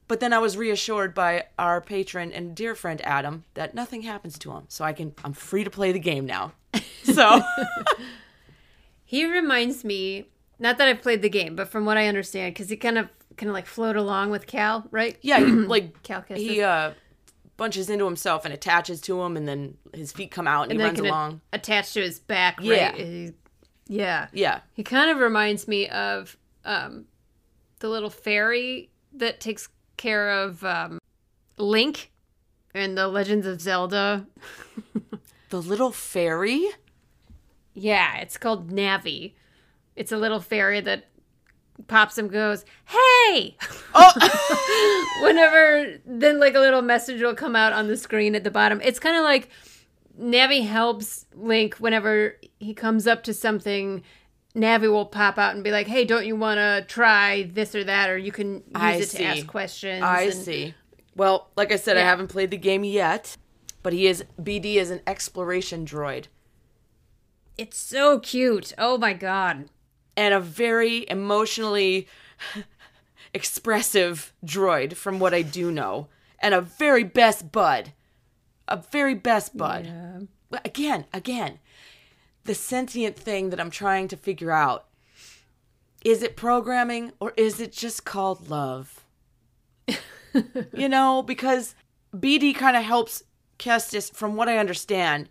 But 0.08 0.20
then 0.20 0.32
I 0.32 0.38
was 0.38 0.56
reassured 0.56 1.14
by 1.14 1.44
our 1.58 1.80
patron 1.80 2.32
and 2.32 2.54
dear 2.56 2.74
friend 2.74 3.00
Adam 3.02 3.44
that 3.54 3.74
nothing 3.74 4.02
happens 4.02 4.38
to 4.40 4.50
him. 4.52 4.64
So 4.68 4.84
I 4.84 4.92
can 4.94 5.14
I'm 5.22 5.34
free 5.34 5.64
to 5.64 5.70
play 5.70 5.92
the 5.92 5.98
game 6.00 6.26
now. 6.26 6.52
So 7.04 7.40
He 9.04 9.24
reminds 9.24 9.84
me, 9.84 10.26
not 10.58 10.76
that 10.78 10.88
I've 10.88 11.00
played 11.00 11.22
the 11.22 11.30
game, 11.30 11.56
but 11.56 11.68
from 11.68 11.86
what 11.86 11.96
I 11.96 12.06
understand, 12.08 12.54
because 12.54 12.68
he 12.68 12.76
kind 12.76 12.98
of 12.98 13.08
kind 13.36 13.48
of 13.48 13.54
like 13.54 13.66
float 13.66 13.96
along 13.96 14.30
with 14.30 14.46
Cal, 14.46 14.86
right? 14.90 15.16
yeah, 15.22 15.38
he, 15.38 15.44
like 15.46 16.02
Cal 16.02 16.22
Kestis. 16.22 16.36
he 16.38 16.62
uh 16.62 16.92
bunches 17.56 17.88
into 17.90 18.04
himself 18.04 18.44
and 18.44 18.54
attaches 18.54 19.00
to 19.00 19.20
him 19.22 19.36
and 19.36 19.48
then 19.48 19.76
his 19.94 20.12
feet 20.12 20.30
come 20.30 20.46
out 20.46 20.64
and, 20.64 20.72
and 20.72 20.80
he 20.80 20.84
runs 20.86 20.96
can 20.98 21.06
a- 21.06 21.10
along. 21.10 21.40
attach 21.52 21.92
to 21.94 22.00
his 22.00 22.18
back, 22.20 22.58
Yeah. 22.62 22.92
right? 22.92 23.34
Yeah. 23.88 24.28
Yeah. 24.32 24.60
He 24.74 24.84
kind 24.84 25.10
of 25.10 25.18
reminds 25.18 25.66
me 25.66 25.88
of 25.88 26.36
um, 26.64 27.06
the 27.80 27.88
little 27.88 28.10
fairy 28.10 28.90
that 29.14 29.40
takes 29.40 29.68
care 29.98 30.30
of 30.30 30.64
um, 30.64 30.98
Link 31.58 32.10
in 32.74 32.94
the 32.94 33.06
Legends 33.08 33.46
of 33.46 33.60
Zelda. 33.60 34.26
The 35.50 35.62
little 35.62 35.92
fairy? 35.92 36.68
Yeah, 37.72 38.18
it's 38.18 38.36
called 38.36 38.70
Navi. 38.70 39.32
It's 39.96 40.12
a 40.12 40.18
little 40.18 40.40
fairy 40.40 40.80
that 40.82 41.08
pops 41.86 42.18
and 42.18 42.30
goes, 42.30 42.64
"Hey!" 42.84 43.56
Oh, 43.94 45.16
Whenever 45.22 45.98
then 46.04 46.38
like 46.38 46.54
a 46.54 46.60
little 46.60 46.82
message 46.82 47.22
will 47.22 47.34
come 47.34 47.56
out 47.56 47.72
on 47.72 47.88
the 47.88 47.96
screen 47.96 48.34
at 48.34 48.44
the 48.44 48.50
bottom. 48.50 48.80
It's 48.82 48.98
kind 48.98 49.16
of 49.16 49.22
like 49.22 49.48
Navi 50.20 50.66
helps 50.66 51.24
Link 51.34 51.76
whenever 51.76 52.36
he 52.58 52.74
comes 52.74 53.06
up 53.06 53.22
to 53.24 53.32
something. 53.32 54.02
Navi 54.54 54.90
will 54.90 55.06
pop 55.06 55.38
out 55.38 55.54
and 55.54 55.62
be 55.62 55.70
like, 55.70 55.86
"Hey, 55.86 56.04
don't 56.04 56.26
you 56.26 56.34
want 56.36 56.58
to 56.58 56.84
try 56.88 57.42
this 57.52 57.74
or 57.74 57.84
that?" 57.84 58.08
Or 58.10 58.16
you 58.18 58.32
can 58.32 58.54
use 58.54 58.62
I 58.74 58.92
it 58.94 59.08
see. 59.08 59.18
to 59.18 59.24
ask 59.24 59.46
questions. 59.46 60.02
I 60.02 60.22
and- 60.22 60.34
see. 60.34 60.74
Well, 61.14 61.50
like 61.56 61.72
I 61.72 61.76
said, 61.76 61.96
I 61.96 62.02
haven't 62.02 62.28
played 62.28 62.50
the 62.52 62.56
game 62.56 62.84
yet, 62.84 63.36
but 63.82 63.92
he 63.92 64.06
is 64.06 64.24
BD 64.40 64.76
is 64.76 64.90
an 64.90 65.00
exploration 65.06 65.84
droid 65.84 66.26
It's 67.56 67.76
so 67.76 68.20
cute. 68.20 68.72
Oh 68.78 68.96
my 68.98 69.12
god. 69.14 69.68
and 70.16 70.32
a 70.34 70.40
very 70.40 71.08
emotionally 71.08 72.08
expressive 73.34 74.32
droid 74.44 74.94
from 74.94 75.18
what 75.18 75.34
I 75.34 75.42
do 75.42 75.70
know, 75.70 76.08
and 76.40 76.54
a 76.54 76.60
very 76.60 77.04
best 77.04 77.52
bud. 77.52 77.92
A 78.66 78.76
very 78.90 79.14
best 79.14 79.56
bud. 79.56 80.28
But 80.50 80.66
again, 80.66 81.06
again, 81.12 81.58
the 82.48 82.54
sentient 82.54 83.14
thing 83.14 83.50
that 83.50 83.60
I'm 83.60 83.70
trying 83.70 84.08
to 84.08 84.16
figure 84.16 84.50
out 84.50 84.86
is 86.04 86.22
it 86.22 86.34
programming 86.36 87.12
or 87.20 87.32
is 87.36 87.60
it 87.60 87.72
just 87.72 88.04
called 88.04 88.48
love? 88.48 89.04
you 90.74 90.88
know, 90.88 91.22
because 91.22 91.74
BD 92.16 92.54
kind 92.54 92.76
of 92.76 92.82
helps 92.84 93.22
Kestis, 93.58 94.12
from 94.14 94.34
what 94.36 94.48
I 94.48 94.58
understand. 94.58 95.28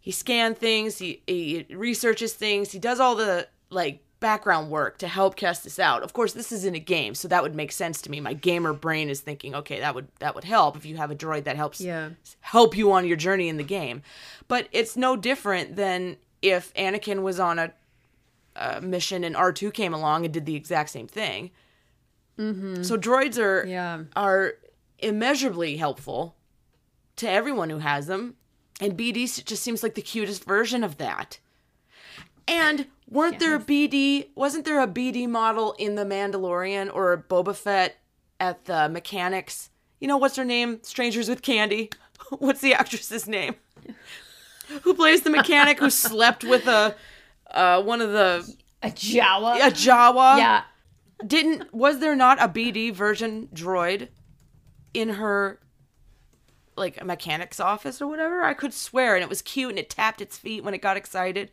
He 0.00 0.10
scans 0.10 0.58
things, 0.58 0.98
he, 0.98 1.22
he 1.26 1.64
researches 1.70 2.34
things, 2.34 2.72
he 2.72 2.78
does 2.78 2.98
all 3.00 3.14
the 3.14 3.48
like 3.70 4.02
background 4.18 4.70
work 4.70 4.98
to 4.98 5.08
help 5.08 5.36
Kestis 5.36 5.78
out. 5.78 6.02
Of 6.02 6.12
course, 6.12 6.32
this 6.32 6.52
is 6.52 6.64
in 6.64 6.74
a 6.74 6.80
game, 6.80 7.14
so 7.14 7.28
that 7.28 7.42
would 7.42 7.54
make 7.54 7.72
sense 7.72 8.02
to 8.02 8.10
me. 8.10 8.20
My 8.20 8.34
gamer 8.34 8.72
brain 8.72 9.08
is 9.08 9.20
thinking, 9.20 9.54
okay, 9.54 9.78
that 9.80 9.94
would 9.94 10.08
that 10.18 10.34
would 10.34 10.44
help 10.44 10.76
if 10.76 10.84
you 10.84 10.96
have 10.96 11.10
a 11.12 11.16
droid 11.16 11.44
that 11.44 11.56
helps 11.56 11.80
Yeah. 11.80 12.10
help 12.40 12.76
you 12.76 12.92
on 12.92 13.06
your 13.06 13.16
journey 13.16 13.48
in 13.48 13.56
the 13.56 13.62
game. 13.64 14.02
But 14.48 14.68
it's 14.72 14.96
no 14.96 15.16
different 15.16 15.76
than 15.76 16.16
if 16.42 16.74
Anakin 16.74 17.22
was 17.22 17.38
on 17.40 17.58
a, 17.58 17.72
a 18.56 18.80
mission 18.80 19.24
and 19.24 19.34
R2 19.34 19.72
came 19.72 19.94
along 19.94 20.24
and 20.24 20.34
did 20.34 20.44
the 20.46 20.56
exact 20.56 20.90
same 20.90 21.06
thing. 21.08 21.50
Mm-hmm. 22.38 22.82
So 22.82 22.98
droids 22.98 23.38
are 23.38 23.64
Yeah. 23.66 24.04
are 24.16 24.54
immeasurably 24.98 25.76
helpful 25.76 26.36
to 27.16 27.28
everyone 27.28 27.70
who 27.70 27.78
has 27.78 28.06
them, 28.06 28.34
and 28.80 28.96
BD 28.96 29.44
just 29.44 29.62
seems 29.62 29.82
like 29.82 29.94
the 29.94 30.02
cutest 30.02 30.44
version 30.44 30.82
of 30.82 30.96
that. 30.98 31.38
And 32.48 32.86
weren't 33.08 33.38
there 33.38 33.54
a 33.54 33.60
BD? 33.60 34.28
Wasn't 34.34 34.64
there 34.64 34.80
a 34.80 34.88
BD 34.88 35.28
model 35.28 35.74
in 35.78 35.94
the 35.94 36.04
Mandalorian 36.04 36.92
or 36.92 37.24
Boba 37.28 37.54
Fett 37.54 37.96
at 38.40 38.64
the 38.64 38.88
mechanics? 38.88 39.70
You 40.00 40.08
know 40.08 40.16
what's 40.16 40.36
her 40.36 40.44
name? 40.44 40.80
Strangers 40.82 41.28
with 41.28 41.42
Candy. 41.42 41.90
What's 42.38 42.60
the 42.60 42.72
actress's 42.74 43.28
name? 43.28 43.54
Who 44.82 44.94
plays 44.94 45.22
the 45.22 45.30
mechanic 45.30 45.78
who 45.78 45.90
slept 45.90 46.44
with 46.44 46.66
a 46.66 46.94
uh, 47.50 47.82
one 47.82 48.00
of 48.00 48.12
the 48.12 48.54
A 48.82 48.88
Jawa. 48.90 49.56
a 49.56 49.70
Jawa? 49.70 50.38
Yeah. 50.38 50.62
Didn't 51.26 51.72
was 51.72 51.98
there 52.00 52.16
not 52.16 52.40
a 52.40 52.48
BD 52.48 52.92
version 52.92 53.48
droid 53.54 54.08
in 54.94 55.10
her 55.10 55.60
like 56.76 57.00
a 57.00 57.04
mechanic's 57.04 57.60
office 57.60 58.00
or 58.00 58.06
whatever? 58.08 58.42
I 58.42 58.54
could 58.54 58.72
swear, 58.72 59.14
and 59.14 59.22
it 59.22 59.28
was 59.28 59.42
cute, 59.42 59.70
and 59.70 59.78
it 59.78 59.90
tapped 59.90 60.20
its 60.20 60.38
feet 60.38 60.64
when 60.64 60.74
it 60.74 60.82
got 60.82 60.96
excited. 60.96 61.50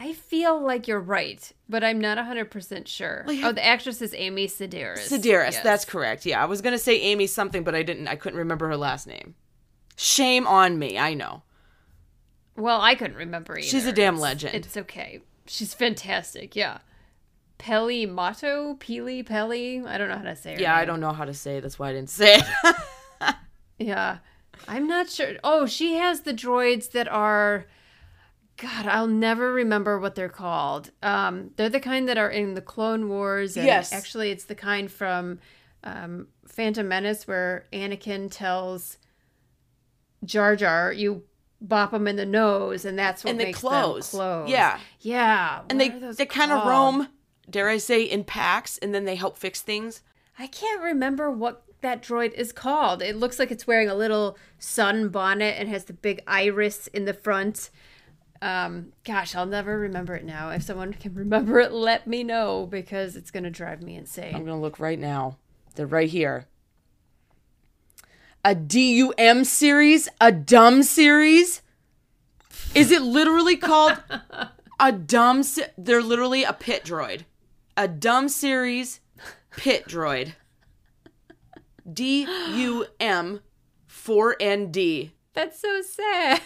I 0.00 0.12
feel 0.12 0.60
like 0.60 0.86
you're 0.86 1.00
right, 1.00 1.50
but 1.68 1.82
I'm 1.82 2.00
not 2.00 2.18
100% 2.18 2.86
sure. 2.86 3.24
You 3.28 3.46
oh, 3.48 3.52
the 3.52 3.64
actress 3.64 4.00
is 4.00 4.14
Amy 4.14 4.46
Sedaris. 4.46 5.08
Sedaris, 5.08 5.52
Yes. 5.54 5.62
that's 5.64 5.84
correct. 5.84 6.24
Yeah, 6.24 6.40
I 6.40 6.46
was 6.46 6.62
gonna 6.62 6.78
say 6.78 7.00
Amy 7.00 7.26
something, 7.26 7.64
but 7.64 7.74
I 7.74 7.82
didn't. 7.82 8.06
I 8.06 8.14
couldn't 8.14 8.38
remember 8.38 8.68
her 8.68 8.76
last 8.76 9.06
name. 9.08 9.34
Shame 9.96 10.46
on 10.46 10.78
me. 10.78 10.96
I 10.96 11.14
know. 11.14 11.42
Well, 12.58 12.80
I 12.80 12.94
couldn't 12.94 13.16
remember 13.16 13.56
either. 13.58 13.66
She's 13.66 13.86
a 13.86 13.92
damn 13.92 14.14
It's- 14.14 14.22
legend. 14.22 14.54
It's 14.54 14.76
okay. 14.76 15.20
She's 15.46 15.72
fantastic. 15.74 16.54
Yeah. 16.56 16.78
Peli 17.56 18.04
Motto? 18.06 18.74
Pili 18.74 19.24
Peli? 19.24 19.82
I 19.84 19.96
don't 19.98 20.08
know 20.08 20.16
how 20.16 20.22
to 20.24 20.36
say 20.36 20.54
her 20.54 20.60
Yeah, 20.60 20.76
I 20.76 20.84
don't 20.84 21.00
know 21.00 21.12
how 21.12 21.24
to 21.24 21.34
say. 21.34 21.56
it. 21.56 21.62
That's 21.62 21.78
why 21.78 21.88
I 21.90 21.92
didn't 21.92 22.10
say 22.10 22.36
it. 22.40 22.76
Yeah. 23.78 24.18
I'm 24.66 24.88
not 24.88 25.08
sure. 25.08 25.34
Oh, 25.44 25.64
she 25.66 25.94
has 25.94 26.22
the 26.22 26.34
droids 26.34 26.90
that 26.90 27.06
are 27.08 27.66
God, 28.56 28.86
I'll 28.86 29.06
never 29.06 29.52
remember 29.52 30.00
what 30.00 30.16
they're 30.16 30.28
called. 30.28 30.90
Um, 31.00 31.52
they're 31.54 31.68
the 31.68 31.78
kind 31.78 32.08
that 32.08 32.18
are 32.18 32.28
in 32.30 32.54
the 32.54 32.60
Clone 32.60 33.08
Wars. 33.08 33.56
And 33.56 33.64
Yes. 33.66 33.92
Actually, 33.92 34.32
it's 34.32 34.44
the 34.46 34.56
kind 34.56 34.90
from 34.90 35.38
um, 35.84 36.26
Phantom 36.44 36.88
Menace 36.88 37.28
where 37.28 37.66
Anakin 37.72 38.28
tells 38.32 38.98
Jar 40.24 40.56
Jar, 40.56 40.92
"You 40.92 41.22
bop 41.60 41.90
them 41.90 42.06
in 42.06 42.16
the 42.16 42.26
nose, 42.26 42.84
and 42.84 42.98
that's 42.98 43.24
what 43.24 43.30
And 43.30 43.40
they 43.40 43.46
makes 43.46 43.58
close. 43.60 44.10
them 44.10 44.18
close." 44.18 44.48
Yeah. 44.48 44.78
yeah. 45.00 45.60
and 45.68 45.78
What 45.78 46.00
they 46.00 46.12
they 46.12 46.26
kind 46.26 46.52
of 46.52 46.66
roam 46.66 47.08
dare 47.50 47.68
I 47.68 47.78
say, 47.78 48.02
in 48.02 48.24
packs, 48.24 48.78
and 48.78 48.94
then 48.94 49.04
they 49.04 49.16
help 49.16 49.36
fix 49.38 49.60
things. 49.60 50.02
I 50.38 50.46
can't 50.46 50.82
remember 50.82 51.30
what 51.30 51.64
that 51.80 52.02
droid 52.02 52.32
is 52.34 52.52
called. 52.52 53.02
It 53.02 53.16
looks 53.16 53.38
like 53.38 53.50
it's 53.50 53.66
wearing 53.66 53.88
a 53.88 53.94
little 53.94 54.36
sun 54.58 55.08
bonnet 55.08 55.56
and 55.58 55.68
has 55.68 55.84
the 55.84 55.92
big 55.92 56.22
iris 56.26 56.88
in 56.88 57.04
the 57.04 57.14
front. 57.14 57.70
Um, 58.40 58.92
gosh, 59.04 59.34
I'll 59.34 59.46
never 59.46 59.78
remember 59.78 60.14
it 60.14 60.24
now. 60.24 60.50
If 60.50 60.62
someone 60.62 60.92
can 60.92 61.14
remember 61.14 61.58
it, 61.60 61.72
let 61.72 62.06
me 62.06 62.22
know 62.22 62.66
because 62.70 63.16
it's 63.16 63.30
gonna 63.30 63.50
drive 63.50 63.82
me 63.82 63.96
insane. 63.96 64.34
I'm 64.34 64.44
gonna 64.44 64.60
look 64.60 64.78
right 64.78 64.98
now. 64.98 65.38
They're 65.74 65.86
right 65.86 66.08
here. 66.08 66.46
A 68.44 68.54
DUM 68.54 69.44
series? 69.44 70.08
A 70.20 70.32
dumb 70.32 70.82
series? 70.82 71.62
Is 72.74 72.90
it 72.90 73.02
literally 73.02 73.56
called 73.56 73.98
a 74.80 74.92
dumb? 74.92 75.42
Se- 75.42 75.70
They're 75.76 76.02
literally 76.02 76.44
a 76.44 76.52
pit 76.52 76.84
droid. 76.84 77.22
A 77.76 77.88
dumb 77.88 78.28
series 78.28 79.00
pit 79.56 79.84
droid. 79.86 80.34
D 81.90 82.26
U 82.54 82.86
M 83.00 83.40
4ND. 83.88 85.10
That's 85.34 85.60
so 85.60 85.80
sad. 85.82 86.40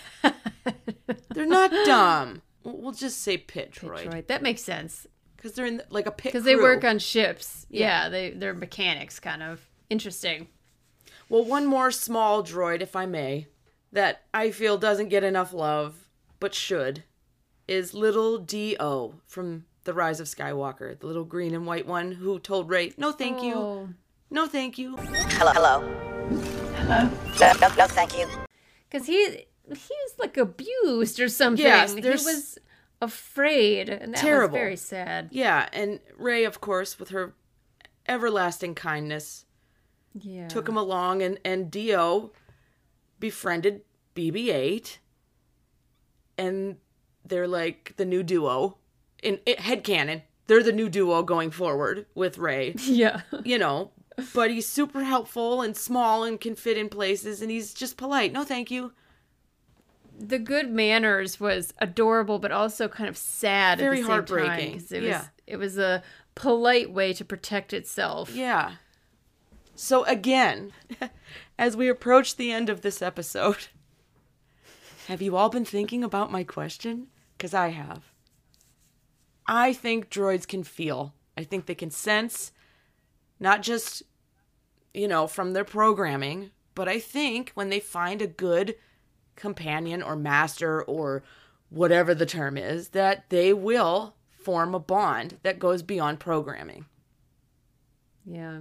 They're 1.35 1.47
not 1.47 1.71
dumb. 1.87 2.43
We'll 2.65 2.93
just 2.93 3.23
say 3.23 3.39
pit 3.39 3.73
droid 3.73 4.07
Droid. 4.09 4.27
That 4.29 4.43
makes 4.43 4.63
sense 4.63 5.07
because 5.37 5.53
they're 5.53 5.67
in 5.67 5.79
the, 5.79 5.85
like 5.91 6.07
a 6.07 6.13
pit. 6.13 6.33
because 6.33 6.45
they 6.45 6.55
work 6.57 6.85
on 6.85 6.99
ships. 6.99 7.67
Yeah, 7.71 8.09
they 8.09 8.31
they're 8.31 8.55
mechanics, 8.55 9.19
kind 9.19 9.43
of 9.43 9.61
interesting. 9.91 10.47
Well, 11.33 11.47
one 11.47 11.65
more 11.65 11.91
small 11.91 12.45
droid, 12.45 12.83
if 12.83 12.95
I 12.95 13.07
may, 13.07 13.47
that 13.91 14.25
I 14.35 14.51
feel 14.51 14.77
doesn't 14.77 15.09
get 15.09 15.25
enough 15.25 15.55
love, 15.55 16.07
but 16.41 16.53
should, 16.55 17.05
is 17.67 17.95
little 17.95 18.37
D.O. 18.37 19.15
from 19.27 19.65
The 19.85 19.95
Rise 19.95 20.21
of 20.21 20.27
Skywalker, 20.27 20.99
the 21.01 21.07
little 21.07 21.25
green 21.25 21.55
and 21.55 21.65
white 21.67 21.87
one 21.87 22.13
who 22.13 22.39
told 22.39 22.69
Rey, 22.69 22.93
no 22.99 23.13
thank 23.13 23.43
you, 23.43 23.55
Oh. 23.55 23.89
no 24.29 24.47
thank 24.47 24.77
you. 24.77 24.99
Hello. 24.99 25.53
Hello. 25.55 25.81
Hello. 26.75 27.11
No, 27.41 27.53
no, 27.67 27.75
no, 27.77 27.87
thank 27.87 28.19
you. 28.19 28.27
Because 28.91 29.07
he 29.07 29.47
he's 29.71 30.15
like 30.19 30.37
abused 30.37 31.19
or 31.19 31.31
something. 31.31 31.65
Yes, 31.65 31.95
he 31.95 32.03
was 32.03 32.59
afraid, 33.01 33.89
and 33.89 34.13
that 34.13 34.21
Terrible. 34.21 34.53
was 34.53 34.61
very 34.61 34.77
sad. 34.77 35.29
Yeah, 35.33 35.67
and 35.73 36.01
Rey, 36.19 36.45
of 36.45 36.61
course, 36.61 36.99
with 36.99 37.09
her 37.09 37.33
everlasting 38.07 38.75
kindness, 38.75 39.47
Yeah, 40.21 40.49
took 40.49 40.69
him 40.69 40.77
along, 40.77 41.23
and, 41.23 41.39
and 41.45 41.71
D.O. 41.71 42.33
befriended 43.19 43.83
BB 44.15 44.49
8, 44.53 44.99
and 46.39 46.77
they're 47.25 47.49
like 47.49 47.95
the 47.97 48.05
new 48.05 48.23
duo. 48.23 48.77
In 49.23 49.39
it, 49.47 49.59
headcanon, 49.59 50.23
they're 50.47 50.63
the 50.63 50.73
new 50.73 50.89
duo 50.89 51.23
going 51.23 51.51
forward 51.51 52.07
with 52.15 52.39
Rey. 52.39 52.75
yeah. 52.79 53.23
you 53.45 53.57
know, 53.59 53.93
but 54.35 54.51
he's 54.51 54.67
super 54.69 55.05
helpful 55.05 55.63
and 55.63 55.77
small 55.77 56.25
and 56.25 56.41
can 56.41 56.57
fit 56.57 56.77
in 56.77 56.89
places 56.89 57.41
and 57.41 57.51
he's 57.51 57.73
just 57.73 57.97
polite. 57.97 58.33
No, 58.33 58.45
thank 58.45 58.71
you. 58.71 58.93
the 60.19 60.39
good 60.39 60.71
manners 60.71 61.39
was 61.41 61.73
adorable, 61.79 62.39
but 62.39 62.53
also 62.53 62.89
kind 62.89 63.09
of 63.09 63.17
sad. 63.17 63.79
Very 63.79 63.99
at 63.99 64.01
the 64.01 64.03
same 64.03 64.11
heartbreaking. 64.11 64.79
Time, 64.81 64.87
it 64.91 65.03
Yeah. 65.05 65.19
was 65.19 65.29
it 65.47 65.57
was 65.57 65.79
a 65.79 66.03
polite 66.35 66.91
way 66.93 67.13
to 67.13 67.25
protect 67.25 67.73
itself. 67.73 68.35
Yeah. 68.35 68.73
So 69.83 70.05
again, 70.05 70.73
as 71.59 71.77
we 71.77 71.89
approach 71.89 72.37
the 72.37 72.53
end 72.53 72.69
of 72.69 72.83
this 72.83 73.03
episode, 73.03 73.67
have 75.09 75.21
you 75.21 75.37
all 75.37 75.49
been 75.49 75.65
thinking 75.65 76.05
about 76.05 76.31
my 76.31 76.45
question? 76.45 77.09
Because 77.37 77.53
I 77.53 77.71
have. 77.71 78.05
I 79.45 79.73
think 79.73 80.09
droids 80.09 80.47
can 80.47 80.63
feel. 80.63 81.15
I 81.37 81.43
think 81.43 81.67
they 81.67 81.75
can 81.75 81.91
sense, 81.91 82.53
not 83.41 83.61
just, 83.61 84.05
you 84.95 85.09
know, 85.09 85.27
from 85.27 85.53
their 85.53 85.65
programming, 85.65 86.53
but 86.77 86.87
I 86.87 87.01
think 87.01 87.51
when 87.55 87.69
they 87.69 87.81
find 87.81 88.23
a 88.23 88.29
good 88.29 88.77
companion 89.35 90.01
or 90.01 90.15
master 90.15 90.81
or 90.85 91.25
whatever 91.71 92.15
the 92.15 92.25
term 92.25 92.57
is, 92.57 92.91
that 92.91 93.29
they 93.31 93.53
will 93.53 94.15
form 94.31 94.77
a 94.77 94.79
bond 94.79 95.39
that 95.43 95.59
goes 95.59 95.83
beyond 95.83 96.21
programming. 96.21 96.87
Yeah, 98.25 98.61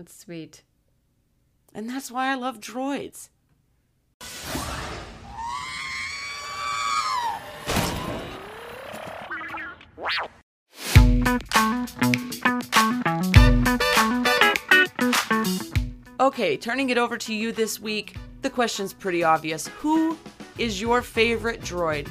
that's 0.00 0.16
sweet. 0.16 0.62
And 1.74 1.86
that's 1.86 2.10
why 2.10 2.32
I 2.32 2.34
love 2.34 2.58
droids. 2.58 3.28
Okay, 16.18 16.56
turning 16.56 16.88
it 16.88 16.96
over 16.96 17.18
to 17.18 17.34
you 17.34 17.52
this 17.52 17.78
week. 17.78 18.16
The 18.40 18.48
question's 18.48 18.94
pretty 18.94 19.22
obvious. 19.22 19.66
Who 19.66 20.16
is 20.56 20.80
your 20.80 21.02
favorite 21.02 21.60
droid? 21.60 22.08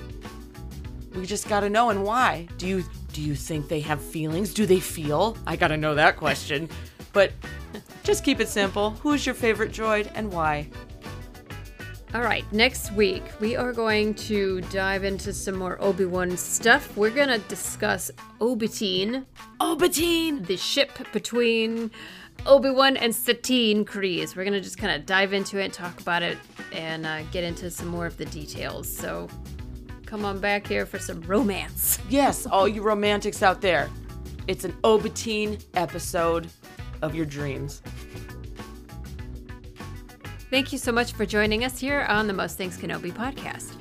We 1.15 1.25
just 1.25 1.49
gotta 1.49 1.71
know 1.71 1.89
and 1.89 2.03
why. 2.03 2.47
Do 2.59 2.67
you 2.67 2.83
do 3.13 3.23
you 3.23 3.33
think 3.33 3.67
they 3.67 3.79
have 3.79 3.99
feelings? 3.99 4.53
Do 4.53 4.67
they 4.67 4.79
feel? 4.79 5.35
I 5.47 5.55
gotta 5.55 5.75
know 5.75 5.95
that 5.95 6.17
question. 6.17 6.69
But 7.13 7.31
just 8.09 8.23
keep 8.23 8.39
it 8.39 8.49
simple. 8.49 8.89
Who's 9.03 9.23
your 9.23 9.35
favorite 9.35 9.71
droid 9.71 10.11
and 10.15 10.33
why? 10.33 10.67
All 12.15 12.21
right, 12.21 12.43
next 12.51 12.91
week 12.93 13.21
we 13.39 13.55
are 13.55 13.71
going 13.71 14.15
to 14.15 14.61
dive 14.61 15.03
into 15.03 15.31
some 15.31 15.55
more 15.55 15.79
Obi 15.79 16.05
Wan 16.05 16.35
stuff. 16.35 16.97
We're 16.97 17.11
gonna 17.11 17.37
discuss 17.37 18.09
Obatine, 18.41 19.27
Obatine! 19.61 20.43
the 20.43 20.57
ship 20.57 20.97
between 21.13 21.91
Obi 22.47 22.71
Wan 22.71 22.97
and 22.97 23.13
Satine 23.13 23.85
Kryze. 23.85 24.35
We're 24.35 24.43
gonna 24.43 24.59
just 24.59 24.79
kind 24.79 24.99
of 24.99 25.05
dive 25.05 25.31
into 25.31 25.59
it, 25.59 25.71
talk 25.71 26.01
about 26.01 26.23
it, 26.23 26.39
and 26.71 27.05
uh, 27.05 27.21
get 27.31 27.43
into 27.43 27.69
some 27.69 27.89
more 27.89 28.07
of 28.07 28.17
the 28.17 28.25
details. 28.25 28.91
So 28.91 29.27
come 30.07 30.25
on 30.25 30.39
back 30.39 30.65
here 30.65 30.87
for 30.87 30.97
some 30.97 31.21
romance. 31.21 31.99
Yes, 32.09 32.47
all 32.47 32.67
you 32.67 32.81
romantics 32.81 33.43
out 33.43 33.61
there. 33.61 33.87
It's 34.47 34.63
an 34.63 34.73
Obatine 34.83 35.63
episode 35.75 36.49
of 37.01 37.15
your 37.15 37.25
dreams. 37.25 37.81
Thank 40.49 40.71
you 40.71 40.79
so 40.79 40.91
much 40.91 41.13
for 41.13 41.27
joining 41.27 41.63
us 41.63 41.77
here 41.77 42.07
on 42.09 42.25
the 42.25 42.33
Most 42.33 42.57
Things 42.57 42.75
Kenobi 42.75 43.11
podcast. 43.11 43.75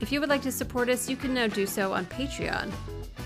If 0.00 0.12
you 0.12 0.20
would 0.20 0.28
like 0.28 0.42
to 0.42 0.52
support 0.52 0.88
us, 0.88 1.08
you 1.08 1.16
can 1.16 1.34
now 1.34 1.48
do 1.48 1.66
so 1.66 1.92
on 1.92 2.06
Patreon. 2.06 2.72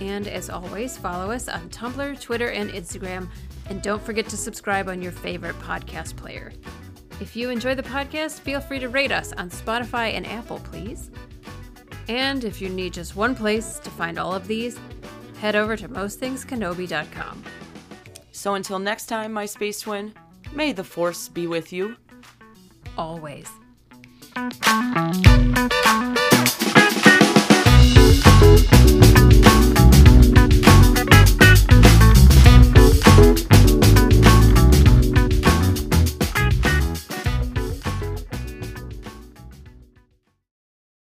And 0.00 0.26
as 0.26 0.48
always, 0.48 0.96
follow 0.96 1.30
us 1.30 1.46
on 1.46 1.68
Tumblr, 1.68 2.18
Twitter, 2.22 2.48
and 2.48 2.70
Instagram. 2.70 3.28
And 3.68 3.82
don't 3.82 4.02
forget 4.02 4.26
to 4.30 4.36
subscribe 4.38 4.88
on 4.88 5.02
your 5.02 5.12
favorite 5.12 5.58
podcast 5.60 6.16
player. 6.16 6.54
If 7.20 7.36
you 7.36 7.50
enjoy 7.50 7.74
the 7.74 7.82
podcast, 7.82 8.40
feel 8.40 8.62
free 8.62 8.78
to 8.78 8.88
rate 8.88 9.12
us 9.12 9.32
on 9.34 9.50
Spotify 9.50 10.14
and 10.14 10.26
Apple, 10.26 10.60
please. 10.60 11.10
And 12.08 12.44
if 12.44 12.62
you 12.62 12.70
need 12.70 12.94
just 12.94 13.14
one 13.14 13.34
place 13.34 13.78
to 13.80 13.90
find 13.90 14.18
all 14.18 14.32
of 14.32 14.46
these, 14.46 14.78
head 15.40 15.54
over 15.54 15.76
to 15.76 15.88
mostthingskenobi.com. 15.88 17.44
So 18.32 18.54
until 18.54 18.78
next 18.78 19.06
time, 19.06 19.34
my 19.34 19.44
space 19.44 19.80
twin, 19.80 20.14
may 20.54 20.72
the 20.72 20.84
force 20.84 21.28
be 21.28 21.46
with 21.46 21.74
you 21.74 21.96
always. 22.98 23.48